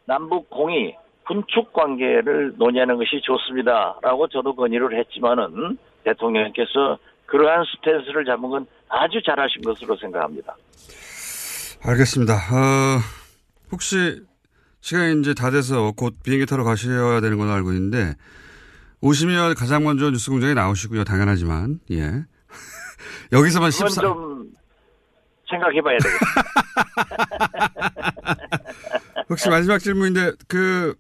[0.05, 0.95] 남북 공의
[1.27, 9.62] 군축 관계를 논의하는 것이 좋습니다라고 저도 건의를 했지만은 대통령께서 그러한 스탠스를 잡은 건 아주 잘하신
[9.62, 10.55] 것으로 생각합니다.
[11.83, 12.35] 알겠습니다.
[12.35, 12.99] 어,
[13.71, 14.21] 혹시
[14.83, 18.12] 시간이 이제 다 돼서 곧 비행기 타러 가셔야 되는 걸로 알고 있는데
[19.01, 21.05] 오시면 가장 먼저 뉴스공장에 나오시고요.
[21.05, 22.27] 당연하지만 예.
[23.33, 24.03] 여기서만 그건 14.
[24.03, 24.53] 좀
[25.49, 26.27] 생각해봐야 되겠다.
[29.29, 30.95] 혹시 마지막 질문인데 그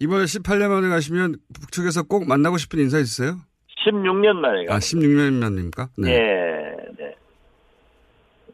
[0.00, 3.36] 이번에 18년 만에 가시면 북측에서 꼭 만나고 싶은 인사 있으세요?
[3.86, 5.88] 16년 만에 아, 16년 만입니까?
[5.98, 6.12] 네.
[6.12, 7.14] 예, 네.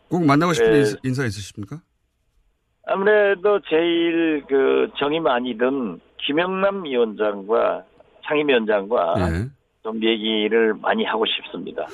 [0.08, 0.92] 꼭 만나고 싶은 네.
[1.04, 1.80] 인사, 있으십니까?
[2.86, 7.84] 아무래도 제일 그 정이 많이 든 김영남 위원장과
[8.26, 9.48] 상임위원장과 예.
[9.82, 11.86] 좀 얘기를 많이 하고 싶습니다.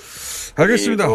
[0.56, 1.06] 알겠습니다.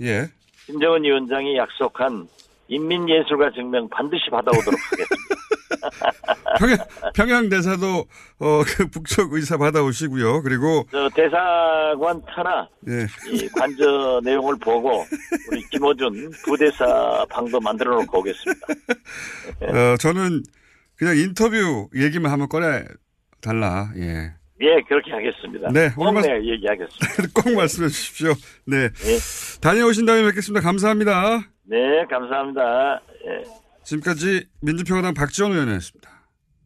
[0.00, 0.28] 예.
[0.66, 2.26] 김정은 위원장이 약속한
[2.68, 5.42] 인민예술가 증명 반드시 받아오도록 하겠습니다.
[6.58, 6.78] 평양,
[7.14, 8.06] 평양 대사도
[8.38, 10.42] 어, 그 북측 의사 받아오시고요.
[10.42, 13.06] 그리고 저 대사관 터나 예.
[13.30, 15.04] 이 관저 내용을 보고
[15.50, 18.66] 우리 김호준 부대사 방도 만들어 놓고 오겠습니다.
[19.68, 20.42] 어, 저는
[20.96, 22.84] 그냥 인터뷰 얘기만 한번 꺼내
[23.42, 23.90] 달라.
[23.96, 24.32] 예.
[24.62, 25.68] 예, 그렇게 하겠습니다.
[25.72, 27.28] 네, 꼭 오늘 내가 얘기하겠습니다.
[27.34, 28.32] 꼭 말씀해 주십시오.
[28.66, 28.84] 네.
[28.84, 29.60] 예.
[29.60, 30.64] 다녀오신 다음에 뵙겠습니다.
[30.64, 31.42] 감사합니다.
[31.64, 33.00] 네, 감사합니다.
[33.26, 33.44] 예.
[33.82, 36.12] 지금까지 민주평화당 박지원 의원이었습니다.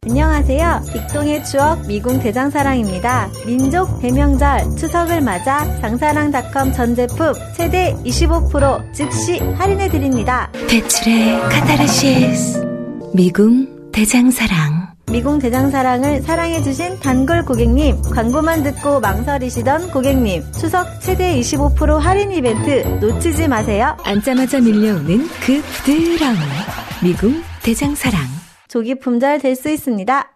[0.09, 0.83] 안녕하세요.
[0.93, 3.29] 빅동의 추억 미궁 대장사랑입니다.
[3.45, 10.51] 민족 대명절 추석을 맞아 장사랑닷컴 전 제품 최대 25% 즉시 할인해 드립니다.
[10.69, 12.65] 배출의 카타르시스.
[13.15, 14.76] 미궁 대장사랑.
[15.11, 23.47] 미궁 대장사랑을 사랑해주신 단골 고객님, 광고만 듣고 망설이시던 고객님, 추석 최대 25% 할인 이벤트 놓치지
[23.47, 23.97] 마세요.
[24.03, 26.37] 앉자마자 밀려오는 그 부드러움.
[27.05, 28.21] 미궁 대장사랑.
[28.69, 30.36] 조기 품절 될 수 있습니다.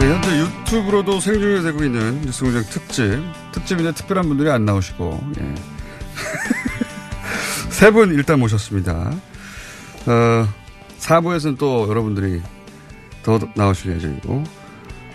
[0.00, 3.18] 네, 현재 유튜브로도 생중계 되고 있는 뉴스공장 특집.
[3.52, 5.54] 특집인데 특별한 분들이 안 나오시고, 예.
[7.70, 9.12] 세 분 일단 모셨습니다.
[10.06, 10.48] 어,
[11.00, 12.40] 4부에서는 또 여러분들이
[13.24, 14.44] 더 나오실 예정이고,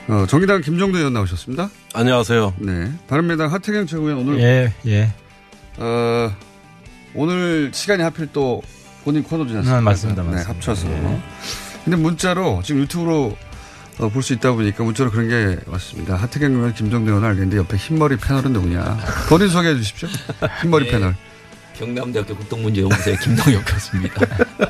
[0.10, 1.70] 어, 정의당 김종대 의원 나오셨습니다.
[1.94, 2.54] 안녕하세요.
[2.60, 2.92] 네.
[3.08, 4.40] 바른미래당 하태경 최고위원 오늘.
[4.42, 5.14] 예, 예.
[5.78, 6.30] 어,
[7.16, 8.62] 오늘 시간이 하필 또
[9.06, 9.78] 본인 코너 지났습니다.
[9.78, 10.54] 아, 맞습니다, 네, 맞습니다.
[10.54, 10.88] 합쳐서.
[10.90, 11.22] 예.
[11.86, 13.36] 근데 문자로 지금 유튜브로
[14.00, 16.16] 어, 볼 수 있다 보니까 문자로 그런 게 왔습니다.
[16.16, 18.98] 하태경 의원, 김종대 의원 알겠는데 옆에 흰머리 패널은 누구냐.
[19.30, 20.10] 본인 소개해 주십시오.
[20.62, 20.92] 흰머리 예.
[20.92, 21.16] 패널.
[21.76, 24.22] 경남대학교 국동문제연구소의 김동혁 교수입니다.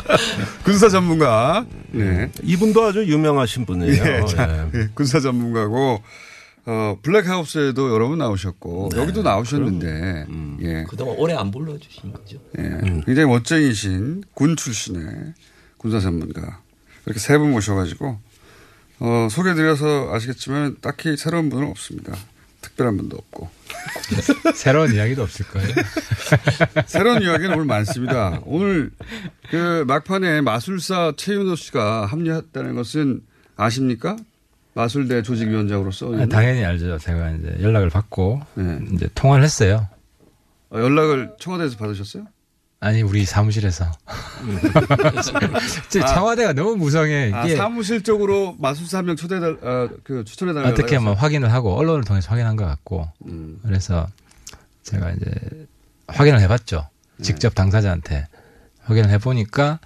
[0.64, 1.66] 군사 전문가.
[1.92, 2.32] 네.
[2.44, 3.92] 이분도 아주 유명하신 분이에요.
[4.04, 4.80] 예, 자, 예.
[4.80, 6.02] 예, 군사 전문가고,
[6.66, 10.26] 어, 블랙하우스에도 여러 분 나오셨고, 네, 여기도 나오셨는데,
[10.62, 10.86] 예.
[10.90, 12.38] 그동안 오래 안 불러주신 거죠.
[12.58, 13.02] 예.
[13.06, 15.34] 굉장히 멋쟁이신 군 출신의
[15.78, 16.62] 군사 전문가.
[17.06, 18.18] 이렇게 세 분 모셔가지고,
[19.06, 22.16] 어, 소개드려서 아시겠지만 딱히 새로운 분은 없습니다.
[22.62, 23.50] 특별한 분도 없고.
[24.56, 25.68] 새로운 이야기도 없을 거예요.
[26.88, 28.40] 새로운 이야기는 오늘 많습니다.
[28.46, 28.92] 오늘
[29.50, 33.20] 그 막판에 마술사 최윤호 씨가 합류했다는 것은
[33.58, 34.16] 아십니까?
[34.74, 36.22] 마술대 조직위원장으로서.
[36.22, 36.98] 아, 당연히 알죠.
[36.98, 38.42] 제가 이제 연락을 받고
[38.94, 39.90] 이제 통화를 했어요.
[40.70, 42.26] 어, 연락을 청와대에서 받으셨어요?
[42.84, 43.90] 아니 우리 사무실에서.
[45.88, 46.06] 제 아.
[46.06, 47.32] 청와대가 너무 무성해.
[47.34, 50.74] 아, 사무실 쪽으로 마술사 한 명 초대달, 아, 그 추천해 달라고.
[50.74, 51.22] 어떻게 하면 해서.
[51.22, 53.58] 확인을 하고 언론을 통해서 확인한 것 같고 음.
[53.64, 54.08] 그래서
[54.84, 55.26] 제가 이제
[56.08, 56.90] 확인을 해봤죠.
[57.18, 57.24] 네.
[57.24, 58.28] 직접 당사자한테
[58.84, 59.80] 확인을 해보니까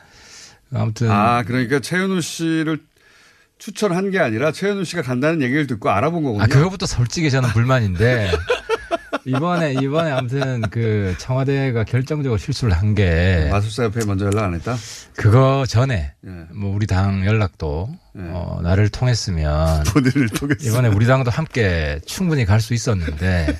[0.74, 2.80] 아무튼 아, 그러니까 최윤호 씨를
[3.60, 6.44] 추천한 게 아니라 최현우 씨가 간다는 얘기를 듣고 알아본 거거든요.
[6.44, 8.32] 아, 그거부터 솔직히 저는 불만인데
[9.28, 14.76] 이번에 이번에 아무튼 그 청와대가 결정적으로 실수를 한 게 마술사 협회 먼저 연락 안 했다.
[15.16, 16.30] 그거 전에 예.
[16.56, 17.90] 뭐 우리 당 연락도
[18.20, 20.68] 어, 나를 통했으면 본인을 통했어.
[20.70, 23.60] 이번에 우리 당도 함께 충분히 갈 수 있었는데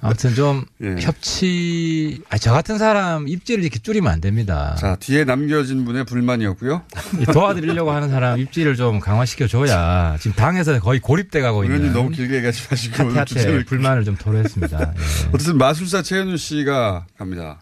[0.00, 0.96] 아무튼 좀 예.
[0.98, 4.74] 협치 아, 저 같은 사람 입지를 이렇게 줄이면 안 됩니다.
[4.78, 6.82] 자 뒤에 남겨진 분의 불만이었고요.
[7.20, 12.08] 이 도와드리려고 하는 사람 입지를 좀 강화시켜 줘야 지금 당에서 거의 고립돼 가고 있는 너무
[12.10, 14.80] 길게 얘기하지 마시고 주제를 불만을 좀 토로했습니다.
[14.80, 15.28] 예.
[15.32, 17.60] 어쨌든 마술사 최현우 씨가 갑니다.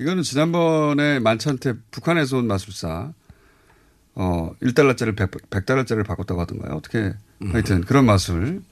[0.00, 3.10] 이거는 지난번에 만찬태 북한에서 온 마술사
[4.20, 6.74] 어 1달러짜리를 100, 100달러짜리를 바꿨다고 하던가요?
[6.74, 7.12] 어떻게
[7.52, 8.62] 하여튼 그런 마술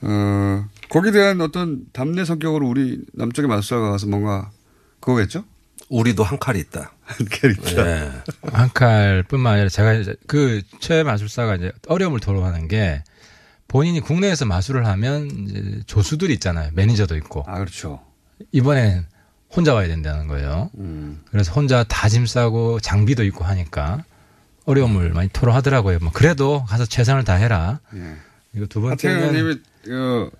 [0.00, 4.50] 어 거기에 대한 어떤 담내 성격으로 우리 남쪽의 마술사가 가서 뭔가
[5.00, 5.44] 그거겠죠?
[5.90, 6.92] 우리도 한 칼이 있다.
[7.04, 7.86] 한 칼이 있다.
[7.86, 8.10] 예.
[8.52, 13.02] 한 칼뿐만 아니라 제가 이제 그 최 마술사가 이제 어려움을 토로하는 게
[13.68, 16.70] 본인이 국내에서 마술을 하면 이제 조수들이 있잖아요.
[16.74, 17.44] 매니저도 있고.
[17.46, 18.00] 아 그렇죠.
[18.52, 19.06] 이번엔
[19.54, 20.70] 혼자 와야 된다는 거예요.
[20.78, 21.20] 음.
[21.30, 24.04] 그래서 혼자 다 짐 싸고 장비도 있고 하니까
[24.64, 25.98] 어려움을 많이 토로하더라고요.
[26.00, 27.80] 뭐 그래도 가서 최선을 다해라.
[27.94, 28.16] 예.
[28.54, 29.60] 이거 두 하태경 번째는 의원님이
[29.90, 30.30] 어,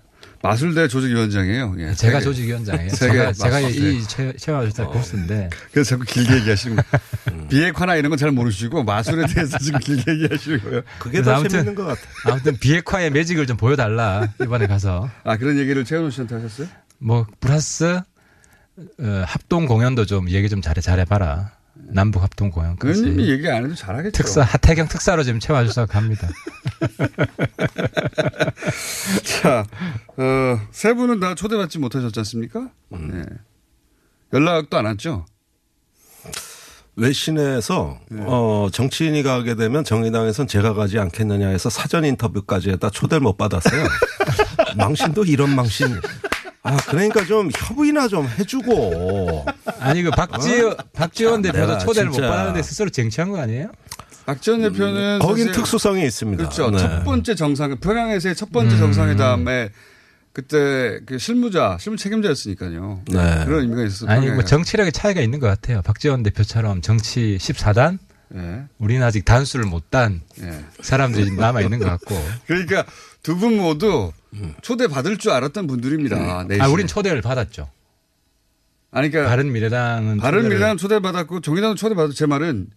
[0.41, 1.75] 마술대 조직위원장이에요.
[1.79, 1.93] 예.
[1.93, 2.89] 제가 세계- 조직위원장이에요.
[2.91, 3.59] 제가, 제가.
[3.61, 7.47] 이 최, 최마술사 보스인데 그래서 자꾸 길게 얘기하시는 거예요.
[7.49, 10.81] 비핵화나 이런 건 잘 모르시고 마술에 대해서 지금 길게 얘기하시는 거예요.
[10.99, 11.75] 그래서 아무튼,
[12.25, 15.09] 아무튼 비핵화의 매직을 좀 보여달라 이번에 가서.
[15.23, 16.67] 아 그런 얘기를 최현우 씨한테 하셨어요?
[16.99, 17.99] 뭐 플러스
[18.99, 21.51] 어, 합동 공연도 좀 얘기 좀 잘해 잘해봐라.
[21.87, 22.99] 남북 합동 공연까지.
[22.99, 24.11] 의원님이 얘기 안 해도 잘하겠죠.
[24.11, 26.27] 특사 하태경 특사로 지금 최마술사 갑니다.
[29.23, 29.65] 자,
[30.17, 32.69] 어, 세 분은 다 초대받지 못하셨지 않습니까?
[32.89, 33.23] 네.
[34.33, 35.25] 연락도 안 왔죠?
[36.97, 43.37] 외신에서 어 정치인이 가게 되면 정의당에선 제가 가지 않겠느냐 해서 사전 인터뷰까지 했다 초대를 못
[43.37, 43.85] 받았어요.
[44.77, 45.87] 망신도 이런 망신.
[46.63, 49.45] 아 그러니까 좀 협의나 좀 해주고.
[49.85, 53.71] 아니 그 박지원 박지원 대표도 초대를 못 진짜 받았는데 스스로 쟁취한 거 아니에요?
[54.25, 56.43] 박지원 대표는 거긴 사실- 특수성이 있습니다.
[56.43, 56.71] 그렇죠.
[56.71, 56.77] 네.
[56.79, 58.79] 첫 번째 정상, 평양에서의 첫 번째 음.
[58.79, 59.69] 정상회담에
[60.33, 63.01] 그때 그 실무자, 실무 책임자였으니까요.
[63.09, 63.45] 네.
[63.45, 64.07] 그런 의미가 있어서.
[64.07, 65.81] 아니 평양에 뭐 정치력의 차이가 있는 것 같아요.
[65.83, 67.99] 박지원 대표처럼 정치 14단,
[68.35, 68.63] 예.
[68.79, 70.65] 우리는 아직 단수를 못단 예.
[70.81, 72.15] 사람들이 남아 있는 것 같고.
[72.47, 72.83] 그러니까
[73.23, 74.11] 두 분 모두
[74.61, 76.45] 초대 받을 줄 알았던 분들입니다.
[76.49, 77.69] 네 아, 우린 초대를 받았죠.
[78.95, 82.13] 아니, 그러니까 바른 미래당은 바른 미래당 초대 받았고 정의당은 초대 받았.
[82.13, 82.67] 제 말은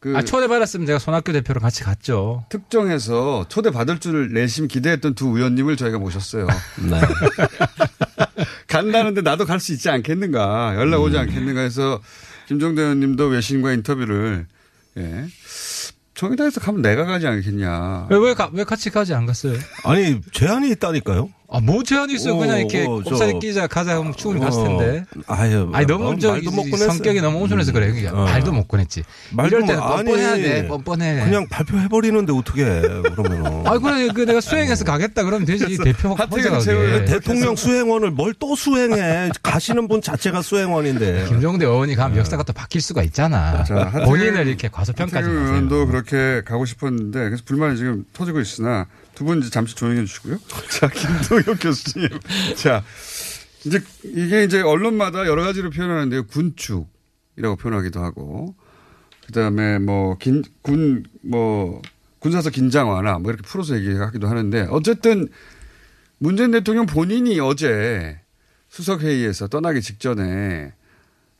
[0.00, 2.44] 그 아 초대 받았으면 제가 손학규 대표랑 같이 갔죠.
[2.48, 6.46] 특정해서 초대 받을 줄 내심 기대했던 두 의원님을 저희가 모셨어요.
[6.90, 7.00] 네.
[8.68, 10.74] 간다는데 나도 갈 수 있지 않겠는가.
[10.76, 12.00] 연락 오지 않겠는가 해서
[12.48, 14.46] 김종대 의원님도 외신과 인터뷰를
[14.98, 15.26] 예.
[16.14, 18.08] 정의당에서 가면 내가 가지 않겠냐.
[18.10, 19.56] 왜, 왜, 가- 왜 같이 가지 안 갔어요?
[19.84, 21.30] 아니 제한이 있다니까요.
[21.54, 22.36] 아, 뭐 제한이 있어요?
[22.38, 25.04] 그냥 오, 이렇게 어, 저- 곱살이 끼자 가자 하면 충분히 갔을 텐데.
[25.26, 26.88] 어, 아유, 아니 너무 어, 저 말도 못 꺼냈어요.
[26.90, 27.88] 성격이 너무 온순해서 그래.
[27.88, 28.24] 그게 어.
[28.24, 29.02] 말도 못 꺼냈지.
[29.32, 30.66] 말도 이럴 때는 뻔뻔해야 돼.
[30.68, 31.24] 뻔뻔해.
[31.24, 32.80] 그냥 발표해 버리는데 어떻게 해,
[33.14, 33.64] 그러면.
[33.66, 35.76] 아, 그래, 그 내가 수행해서 가겠다 그러면 되지.
[35.78, 37.04] 대표 가게.
[37.04, 39.30] 대통령 수행원을 뭘 또 수행해.
[39.42, 41.26] 가시는 분 자체가 수행원인데.
[41.28, 43.62] 김종대 의원이 가면 역사가 또 바뀔 수가 있잖아.
[44.04, 45.46] 본인을 이렇게 과소평가하지 마세요.
[45.48, 50.38] 의원도 그렇게 가고 싶었는데 그래서 불만이 지금 터지고 있으나 두 분 이제 잠시 조용히 해주시고요.
[50.70, 52.08] 자, 김동혁 교수님.
[52.56, 52.82] 자,
[53.64, 56.26] 이제 이게 이제 언론마다 여러 가지로 표현하는데요.
[56.26, 58.54] 군축이라고 표현하기도 하고,
[59.26, 61.80] 그 다음에 뭐, 긴, 군, 뭐,
[62.18, 65.26] 군사서 긴장 완화 뭐 이렇게 풀어서 얘기하기도 하는데 어쨌든
[66.18, 68.20] 문재인 대통령 본인이 어제
[68.68, 70.72] 수석회의에서 떠나기 직전에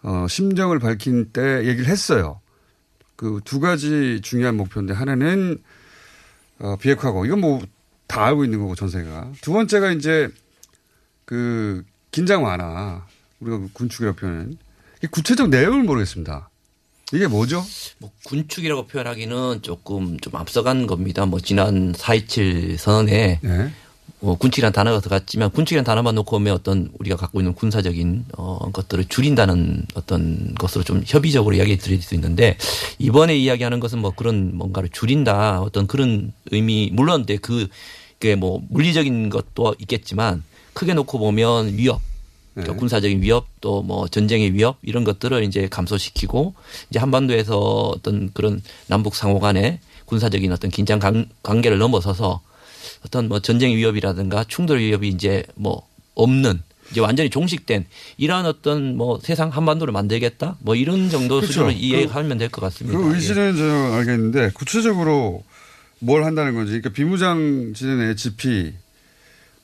[0.02, 2.40] 어, 심정을 밝힌 때 얘기를 했어요.
[3.14, 5.58] 그 두 가지 중요한 목표인데 하나는
[6.62, 7.60] 어, 비핵화고 이건 뭐
[8.12, 10.28] 다 알고 있는 거고 전세가 두 번째가 이제
[11.24, 13.06] 그 긴장 완화
[13.40, 14.58] 우리가 그 군축이라고 표현은
[15.02, 16.50] 이 구체적 내용을 모르겠습니다.
[17.14, 17.64] 이게 뭐죠?
[17.98, 21.24] 뭐 군축이라고 표현하기는 조금 좀 앞서간 겁니다.
[21.24, 23.72] 뭐 지난 4.27 선언에 네.
[24.22, 29.06] 어, 군축이라는 단어가 들어갔지만 군축이라는 단어만 놓고 보면 어떤 우리가 갖고 있는 군사적인 어, 것들을
[29.06, 32.56] 줄인다는 어떤 것으로 좀 협의적으로 이야기 드릴 수 있는데
[33.00, 37.66] 이번에 이야기하는 것은 뭐 그런 뭔가를 줄인다 어떤 그런 의미 물론 근데 그,
[38.20, 42.00] 그게 뭐 물리적인 것도 있겠지만 크게 놓고 보면 위협
[42.54, 46.54] 그러니까 군사적인 위협 또 뭐 전쟁의 위협 이런 것들을 이제 감소시키고
[46.90, 52.40] 이제 한반도에서 어떤 그런 남북 상호 간의 군사적인 어떤 긴장 관- 관계를 넘어서서
[53.07, 57.86] 어떤 뭐 전쟁 위협이라든가 충돌 위협이 이제 뭐 없는 이제 완전히 종식된
[58.18, 61.46] 이러한 어떤 뭐 세상 한반도를 만들겠다 뭐 이런 정도 그렇죠.
[61.46, 62.98] 수준으로 그- 이해하면 될 것 같습니다.
[62.98, 65.42] 그 의지는 저 알겠는데 구체적으로
[66.00, 66.72] 뭘 한다는 건지.
[66.72, 68.72] 그러니까 비무장 지대내 HP,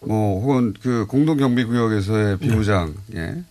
[0.01, 3.43] 뭐, 혹은 그 공동경비구역에서의 비무장, 예.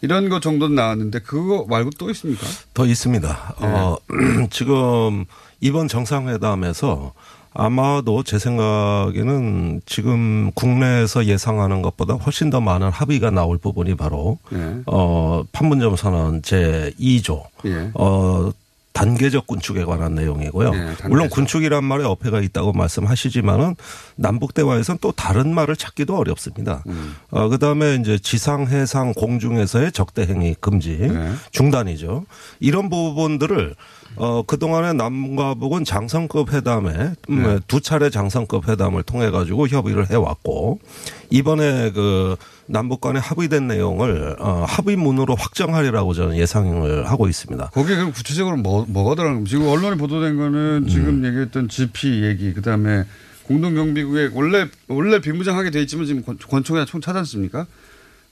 [0.00, 2.46] 이런 것 정도는 나왔는데 그거 말고 또 있습니까?
[2.72, 3.54] 더 있습니다.
[3.60, 3.66] 네.
[3.66, 3.96] 어,
[4.50, 5.26] 지금
[5.60, 7.12] 이번 정상회담에서
[7.54, 14.82] 아마도 제 생각에는 지금 국내에서 예상하는 것보다 훨씬 더 많은 합의가 나올 부분이 바로 네.
[14.86, 17.90] 어, 판문점 선언 제 2조 예.
[17.94, 18.50] 어,
[18.92, 20.70] 단계적 군축에 관한 내용이고요.
[20.70, 20.94] 네.
[21.08, 23.74] 물론 군축이란 말에 어폐가 있다고 말씀하시지만은
[24.14, 26.84] 남북 대화에서는 또 다른 말을 찾기도 어렵습니다.
[26.86, 27.14] 음.
[27.30, 31.32] 어, 그다음에 이제 지상, 해상, 공중에서의 적대 행위 금지, 네.
[31.50, 32.24] 중단이죠.
[32.60, 33.74] 이런 부분들을
[34.16, 36.90] 어, 그동안에 남과 북은 장성급 회담에
[37.30, 37.58] 음, 네.
[37.66, 40.78] 두 차례 장성급 회담을 통해 가지고 협의를 해 왔고
[41.30, 42.36] 이번에 그
[42.66, 47.70] 남북 간에 합의된 내용을 어, 합의문으로 확정하리라고 저는 예상을 하고 있습니다.
[47.70, 49.44] 거기에 그럼 구체적으로 뭐, 뭐가 들어가는?
[49.46, 53.04] 지금 언론에 보도된 거는 지금 얘기했던 GP 얘기, 그 다음에
[53.48, 57.66] 공동경비구역, 원래, 원래 비무장 하게 돼 있지만 지금 권- 권총이나 총 차지 않습니까?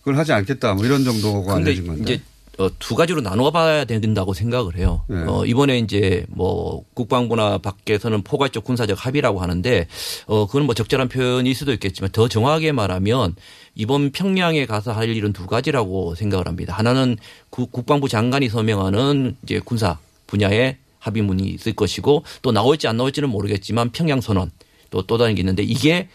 [0.01, 2.03] 그걸 하지 않겠다, 뭐 이런 정도가 알려진 건데.
[2.03, 2.23] 이제
[2.59, 5.05] 어, 두 가지로 나눠봐야 된다고 생각을 해요.
[5.09, 5.17] 네.
[5.27, 9.87] 어, 이번에 이제 뭐 국방부나 밖에서는 포괄적 군사적 합의라고 하는데
[10.27, 13.37] 어, 그건 뭐 적절한 표현일 수도 있겠지만 더 정확하게 말하면
[13.75, 16.75] 이번 평양에 가서 할 일은 두 가지라고 생각을 합니다.
[16.77, 17.17] 하나는
[17.49, 23.91] 국- 국방부 장관이 서명하는 이제 군사 분야의 합의문이 있을 것이고 또 나올지 안 나올지는 모르겠지만
[23.93, 24.51] 평양 선언
[24.91, 26.09] 또 또 다른 게 있는데 이게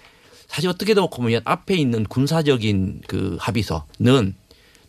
[0.47, 4.35] 사실 어떻게 보면 앞에 있는 군사적인 그 합의서는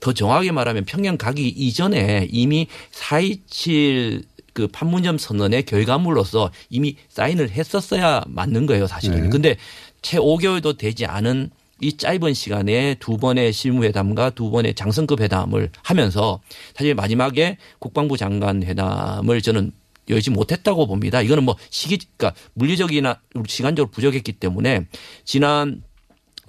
[0.01, 8.67] 더 정확하게 말하면 평양 가기 이전에 이미 4.27그 판문점 선언의 결과물로서 이미 사인을 했었어야 맞는
[8.67, 9.25] 거예요, 사실은.
[9.25, 9.29] 네.
[9.29, 9.57] 근데
[10.03, 16.41] 채 5개월도 되지 않은 이 짧은 시간에 두 번의 실무회담과 두 번의 장성급 회담을 하면서
[16.75, 19.73] 사실 마지막에 국방부 장관 회담을 저는
[20.09, 21.21] 열지 못했다고 봅니다.
[21.23, 24.87] 이거는 뭐 시기, 그러니까 물리적이나 시간적으로 부족했기 때문에
[25.25, 25.83] 지난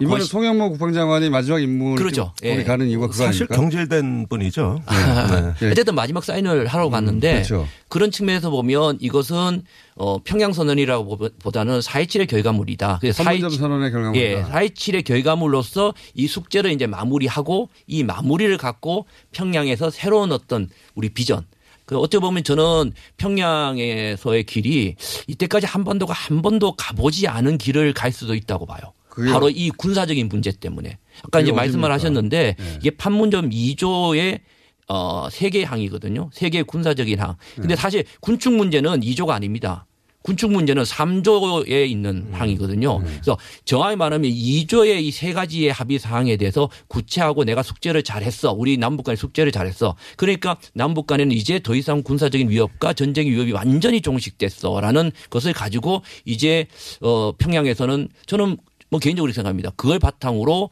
[0.00, 2.32] 이번에 송영모 국방장관이 마지막 임무를 그렇죠.
[2.42, 2.64] 거기 예.
[2.64, 3.54] 가는 이유가 그거 사실 아닙니까?
[3.56, 4.82] 경질된 분이죠.
[4.86, 5.68] 아, 네.
[5.70, 7.68] 어쨌든 마지막 사인을 하러 갔는데 그렇죠.
[7.88, 9.62] 그런 측면에서 보면 이것은
[9.96, 12.98] 어, 평양 선언이라고 보다는 4.27의 결과물이다.
[13.00, 14.26] 그래서 판문점 4.27 선언의 결과물이다.
[14.26, 21.44] 예, 4.27의 결과물로서 이 숙제를 이제 마무리하고 이 마무리를 갖고 평양에서 새로운 어떤 우리 비전
[21.84, 24.94] 그 어찌 보면 저는 평양에서의 길이
[25.26, 28.92] 이때까지 한 번도가 한 번도 가보지 않은 길을 갈 수도 있다고 봐요.
[29.20, 30.98] 그게 바로 이 군사적인 문제 때문에.
[31.24, 31.90] 아까 이제 말씀을?
[31.92, 32.76] 하셨는데 네.
[32.80, 34.40] 이게 판문점 2조의
[34.88, 36.30] 어, 세계 항이거든요.
[36.32, 37.36] 세계 군사적인 항.
[37.56, 37.60] 네.
[37.62, 39.86] 근데 사실 군축 문제는 2조가 아닙니다.
[40.22, 42.34] 군축 문제는 3조에 있는 음.
[42.34, 42.98] 항이거든요.
[42.98, 48.52] 그래서 정확히 말하면 2조의 이 세 가지의 합의 사항에 대해서 구체하고 내가 숙제를 잘했어.
[48.52, 49.96] 우리 남북 간의 숙제를 잘했어.
[50.18, 56.66] 그러니까 남북 간에는 이제 더 이상 군사적인 위협과 전쟁의 위협이 완전히 종식됐어라는 것을 가지고 이제
[57.00, 58.58] 어 평양에서는 저는
[58.90, 59.70] 뭐 개인적으로 생각합니다.
[59.76, 60.70] 그걸 바탕으로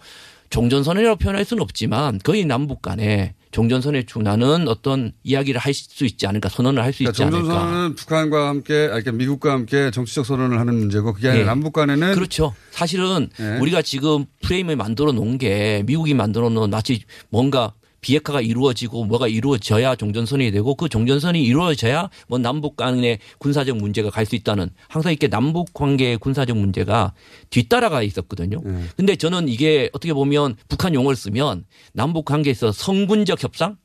[0.51, 6.49] 종전선언이라고 표현할 수는 없지만 거의 남북 간에 종전선언에 준하는 어떤 이야기를 할 수 있지 않을까
[6.49, 7.55] 선언을 할 수 있지 그러니까 않을까.
[7.55, 11.47] 정전선언은 북한과 함께, 아니, 그러니까 미국과 함께 정치적 선언을 하는 문제고 그게 아니라 예.
[11.47, 12.55] 남북 간에는 그렇죠.
[12.71, 13.59] 사실은 예.
[13.61, 19.96] 우리가 지금 프레임을 만들어 놓은 게 미국이 만들어 놓은 마치 뭔가 비핵화가 이루어지고 뭐가 이루어져야
[19.96, 25.26] 종전선이 되고 그 종전선이 이루어져야 뭐 남북 간의 군사적 문제가 갈 수 있다는 항상 이렇게
[25.28, 27.14] 남북 관계의 군사적 문제가
[27.51, 28.61] 뒤따라가 있었거든요.
[28.96, 33.78] 근데 저는 이게 어떻게 보면 북한 용어를 쓰면 남북 관계에서 성군적 협상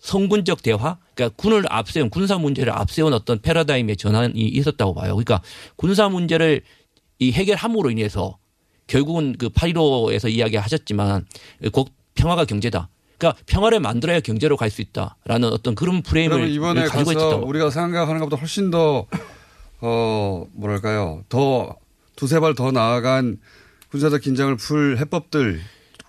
[0.00, 5.14] 성군적 대화, 그러니까 군을 앞세운 군사 문제를 앞세운 어떤 패러다임의 전환이 있었다고 봐요.
[5.14, 5.42] 그러니까
[5.76, 6.62] 군사 문제를
[7.18, 8.38] 이 해결함으로 인해서
[8.86, 11.26] 결국은 그 8.15에서 이야기하셨지만
[11.72, 12.88] 곧 평화가 경제다.
[13.20, 17.46] 그러니까 평화를 만들어야 경제로 갈 수 있다라는 어떤 그런 프레임을 그러면 이번에 가지고 가서 있었다고.
[17.46, 19.06] 우리가 생각하는 것보다 훨씬 더,
[19.80, 21.22] 어, 뭐랄까요.
[21.28, 21.76] 더,
[22.16, 23.38] 두세 발 더 나아간
[23.90, 25.60] 군사적 긴장을 풀 해법들,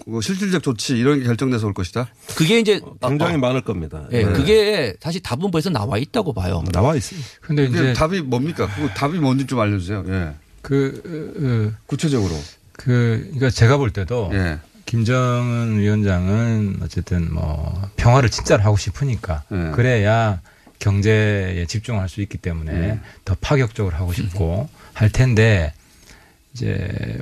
[0.08, 2.08] 뭐 실질적 조치 이런 게 결정돼서 올 것이다.
[2.36, 3.40] 그게 이제 굉장히 어, 어.
[3.40, 4.08] 많을 겁니다.
[4.12, 4.34] 예, 네.
[4.34, 6.64] 그게 사실 답은 벌써 나와 있다고 봐요.
[6.72, 7.28] 나와 있습니다.
[7.42, 8.68] 근데 이제 답이 뭡니까?
[8.76, 10.04] 그 답이 뭔지 좀 알려주세요.
[10.08, 10.34] 예.
[10.62, 12.34] 그, 어, 구체적으로.
[12.74, 14.60] 그, 그러니까 제가 볼 때도 예.
[14.86, 19.72] 김정은 위원장은 어쨌든 뭐 평화를 진짜로 하고 싶으니까 예.
[19.74, 20.42] 그래야
[20.80, 23.00] 경제에 집중할 수 있기 때문에 예.
[23.24, 25.74] 더 파격적으로 하고 싶고 할 텐데
[26.54, 27.20] 이제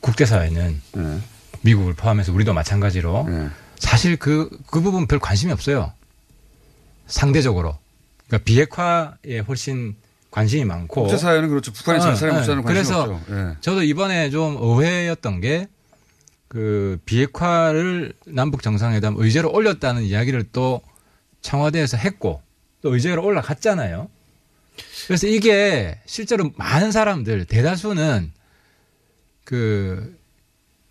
[0.00, 1.18] 국제사회는 예.
[1.60, 3.28] 미국을 포함해서 우리도 마찬가지로
[3.78, 5.92] 사실 그, 그 부분 별 관심이 없어요.
[7.06, 7.76] 상대적으로.
[8.26, 9.94] 그러니까 비핵화에 훨씬
[10.30, 11.02] 관심이 많고.
[11.02, 11.72] 국제사회는 그렇죠.
[11.72, 13.20] 북한이 잘 살고 있다는 관심이 그래서 없죠.
[13.34, 13.56] 예.
[13.60, 15.68] 저도 이번에 좀 의외였던 게
[16.52, 20.82] 그 비핵화를 남북 정상회담 의제로 올렸다는 이야기를 또
[21.40, 22.42] 청와대에서 했고
[22.82, 24.10] 또 의제로 올라갔잖아요.
[25.06, 28.32] 그래서 이게 실제로 많은 사람들 대다수는
[29.44, 30.14] 그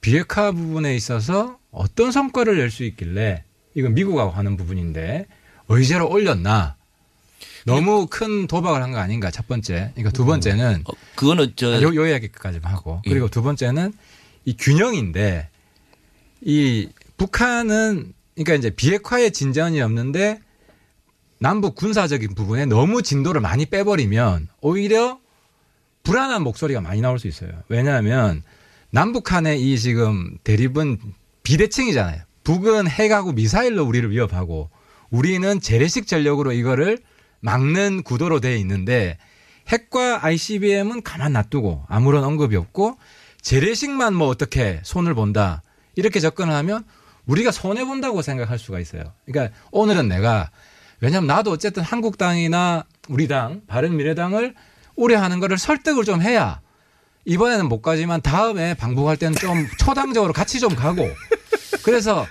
[0.01, 3.43] 비핵화 부분에 있어서 어떤 성과를 낼 수 있길래
[3.75, 5.27] 이건 미국하고 하는 부분인데
[5.69, 6.75] 의제로 올렸나?
[7.67, 9.91] 너무 큰 도박을 한 거 아닌가 첫 번째.
[9.93, 10.85] 그러니까 두 번째는
[11.15, 13.09] 그거는 저 요, 요 이야기까지만 하고 예.
[13.11, 13.93] 그리고 두 번째는
[14.45, 15.49] 이 균형인데
[16.41, 20.39] 이 북한은 그러니까 이제 비핵화의 진전이 없는데
[21.39, 25.19] 남북 군사적인 부분에 너무 진도를 많이 빼버리면 오히려
[26.03, 27.51] 불안한 목소리가 많이 나올 수 있어요.
[27.67, 28.43] 왜냐하면
[28.89, 30.99] 남북 한의 이 지금 대립은
[31.43, 32.21] 비대칭이잖아요.
[32.43, 34.69] 북은 핵하고 미사일로 우리를 위협하고
[35.09, 36.97] 우리는 재래식 전력으로 이거를
[37.39, 39.17] 막는 구도로 돼 있는데
[39.67, 42.97] 핵과 ICBM은 가만 놔두고 아무런 언급이 없고
[43.41, 45.63] 재래식만 뭐 어떻게 손을 본다
[45.95, 46.83] 이렇게 접근하면
[47.25, 49.03] 우리가 손해 본다고 생각할 수가 있어요.
[49.25, 50.49] 그러니까 오늘은 내가
[50.99, 54.55] 왜냐하면 나도 어쨌든 한국당이나 우리 당 바른 미래당을
[54.95, 56.61] 우려하는 거를 설득을 좀 해야
[57.25, 61.07] 이번에는 못 가지만 다음에 방북할 때는 좀 초당적으로 같이 좀 가고
[61.83, 62.25] 그래서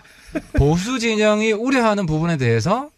[0.57, 2.91] 보수 진영이 우려하는 부분에 대해서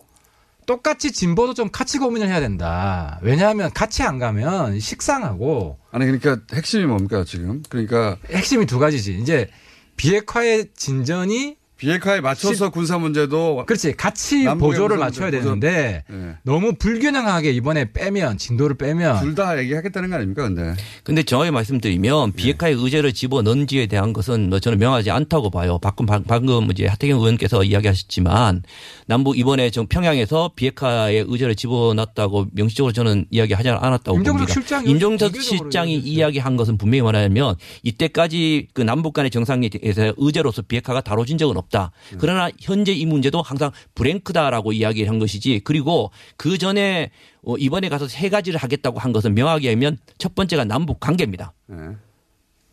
[0.67, 3.19] 똑같이 진보도 좀 같이 고민을 해야 된다.
[3.23, 7.63] 왜냐하면 같이 안 가면 식상하고 아니 그러니까 핵심이 뭡니까 지금?
[7.69, 9.19] 그러니까 핵심이 두 가지지.
[9.19, 9.51] 이제
[9.97, 16.35] 비핵화의 진전이 비핵화에 맞춰서 군사 문제도 그렇지 같이 보조를 맞춰야 문제, 보조- 되는데 네.
[16.45, 20.75] 너무 불균형하게 이번에 빼면 진도를 빼면 둘 다 얘기하겠다는 거 아닙니까 근데?
[21.03, 25.79] 근데 정확히 말씀드리면 비핵화의 의제를 집어넣은지에 대한 것은 뭐 저는 명하지 않다고 봐요.
[25.83, 28.63] 방금 방금 이제 하태경 의원께서 이야기하셨지만
[29.07, 34.53] 남북 이번에 좀 평양에서 비핵화의 의제를 집어넣었다고 명시적으로 저는 이야기하지 않았다고 임종석 봅니다.
[34.53, 41.39] 실장이 임종석 실장이 이야기한 것은 분명히 말하면 이때까지 그 남북 간의 정상에서 의제로서 비핵화가 다뤄진
[41.39, 41.72] 적은 없다.
[42.19, 47.11] 그러나 현재 이 문제도 항상 브랭크다라고 이야기를 한 것이지 그리고 그 전에
[47.45, 51.53] 어, 이번에 가서 세 가지를 하겠다고 한 것은 명확히 하면 첫 번째가 남북 관계입니다.
[51.67, 51.77] 네.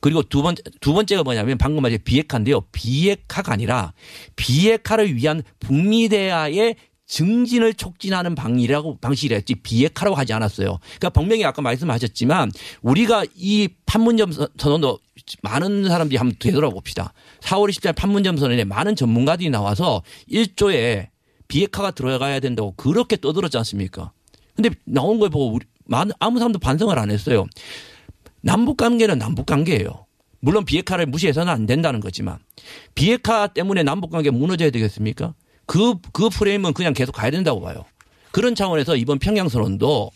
[0.02, 2.62] 그리고 두 번째, 두 번째가 뭐냐면 방금 말한 비핵화인데요.
[2.72, 3.93] 비핵화가 아니라
[4.36, 6.76] 비핵화를 위한 북미 대화의
[7.06, 10.78] 증진을 촉진하는 방이라고 방식이랬지 비핵화라고 하지 않았어요.
[11.00, 12.52] 그러니까 분명히 아까 말씀하셨지만
[12.84, 15.00] 우리가 이 판문점 선- 선언도
[15.41, 17.13] 많은 사람들이 한번 되돌아봅시다.
[17.41, 20.01] 4월 20일 판문점 선언에 많은 전문가들이 나와서
[20.32, 21.07] 1조에
[21.47, 24.11] 비핵화가 들어가야 된다고 그렇게 떠들었지 않습니까?
[24.55, 25.65] 근데 나온 걸 보고 우리
[26.19, 27.47] 아무 사람도 반성을 안 했어요.
[28.41, 30.05] 남북 관계는 남북 관계예요.
[30.41, 32.39] 물론 비핵화를 무시해서는 안 된다는 거지만
[32.95, 35.34] 비핵화 때문에 남북 관계 무너져야 되겠습니까?
[35.65, 37.86] 그, 그 프레임은 그냥 계속 가야 된다고 봐요.
[38.32, 40.11] 그런 차원에서 이번 평양 선언도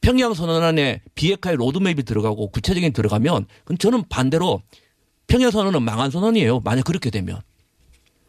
[0.00, 3.46] 평양 선언 안에 비핵화의 로드맵이 들어가고 구체적인 들어가면
[3.78, 4.62] 저는 반대로
[5.26, 6.60] 평양 선언은 망한 선언이에요.
[6.60, 7.40] 만약 그렇게 되면.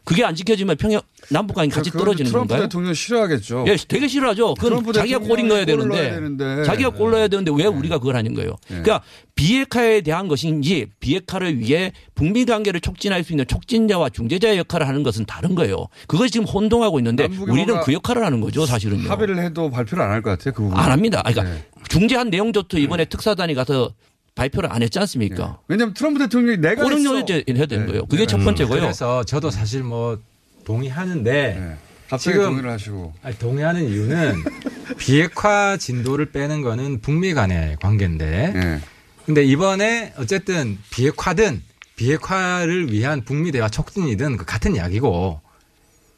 [0.08, 2.66] 그게 안 지켜지면 평양 남북 관계 같이 떨어지는 트럼프 건가요?
[2.66, 3.66] 대통령 싫어하겠죠.
[3.68, 4.54] 예, 되게 싫어하죠.
[4.54, 6.64] 그건 자기가 골인 거야 되는데, 되는데.
[6.64, 8.56] 자기가 골 넣어야 되는데 왜 우리가 그걸 하는 거예요?
[8.68, 9.02] 그러니까
[9.34, 15.26] 비핵화에 대한 것인지 비핵화를 위해 북미 관계를 촉진할 수 있는 촉진자와 중재자의 역할을 하는 것은
[15.26, 15.88] 다른 거예요.
[16.06, 19.10] 그것이 지금 혼동하고 있는데 우리는 그 역할을 하는 거죠, 사실은요.
[19.10, 20.78] 합의를 해도 발표를 안 할 것 같아요 그 부분.
[20.78, 21.22] 안 합니다.
[21.26, 21.58] 그러니까
[21.90, 23.92] 중재한 내용조차 이번에 특사단이 가서
[24.38, 25.58] 발표를 안 했지 않습니까?
[25.66, 27.18] 왜냐하면 트럼프 대통령이 내가 그런 했어.
[27.18, 28.06] 요제 해야 되는 거예요.
[28.06, 28.80] 그게 첫 번째고요.
[28.80, 30.20] 그래서 저도 사실 뭐
[30.64, 31.76] 동의하는데
[32.08, 33.14] 갑자기 동의를 하시고.
[33.22, 34.44] 아니, 동의하는 이유는
[34.96, 38.80] 비핵화 진도를 빼는 거는 북미 간의 관계인데 네.
[39.26, 41.60] 근데 이번에 어쨌든 비핵화든
[41.96, 45.40] 비핵화를 위한 북미 대화 촉진이든 그 같은 이야기고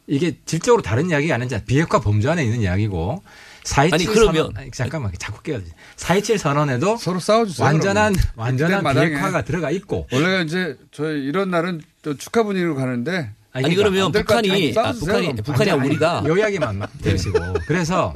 [0.06, 3.22] 이게 질적으로 다른 이야기가 아니지 비핵화 범주 안에 있는 이야기고
[3.64, 7.64] 427 아니, 그러면- 선언 아니, 잠깐만 자꾸 깨야지 427 선언에도 서로 싸워주세요.
[7.64, 8.32] 완전한 그러면.
[8.36, 8.94] 완전한.
[8.94, 14.26] 비핵화가 들어가 있고 원래 이제 저희 이런 날은 또 축하 분위기로 가는데 아니, 그러면 안될것
[14.36, 14.52] 같아요.
[14.52, 15.44] 북한이- 아, 북한이-.
[15.44, 18.14] 북한이 아니, 우리가- 아니, 요 이야기만 들으시고 그래서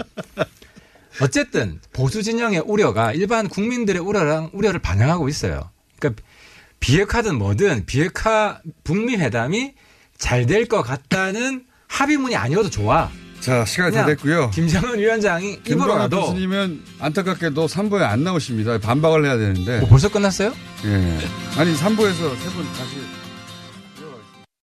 [1.20, 5.70] 어쨌든 보수 진영의 우려가 일반 국민들의 우려랑 우려를 반영하고 있어요.
[5.98, 6.22] 그러니까
[6.80, 9.74] 비핵화든 뭐든 비핵화 북미 회담이
[10.18, 13.10] 잘 될 것 같다는 합의문이 아니어도 좋아.
[13.44, 14.50] 자 시간이 다 됐고요.
[14.50, 18.78] 김정은 위원장이 입으로라도 교수님은 안타깝게도 3부에 안 나오십니다.
[18.78, 19.80] 반박을 해야 되는데.
[19.80, 20.54] 뭐 벌써 끝났어요?
[20.86, 21.18] 예.
[21.58, 22.96] 아니 3부에서 세 분 다시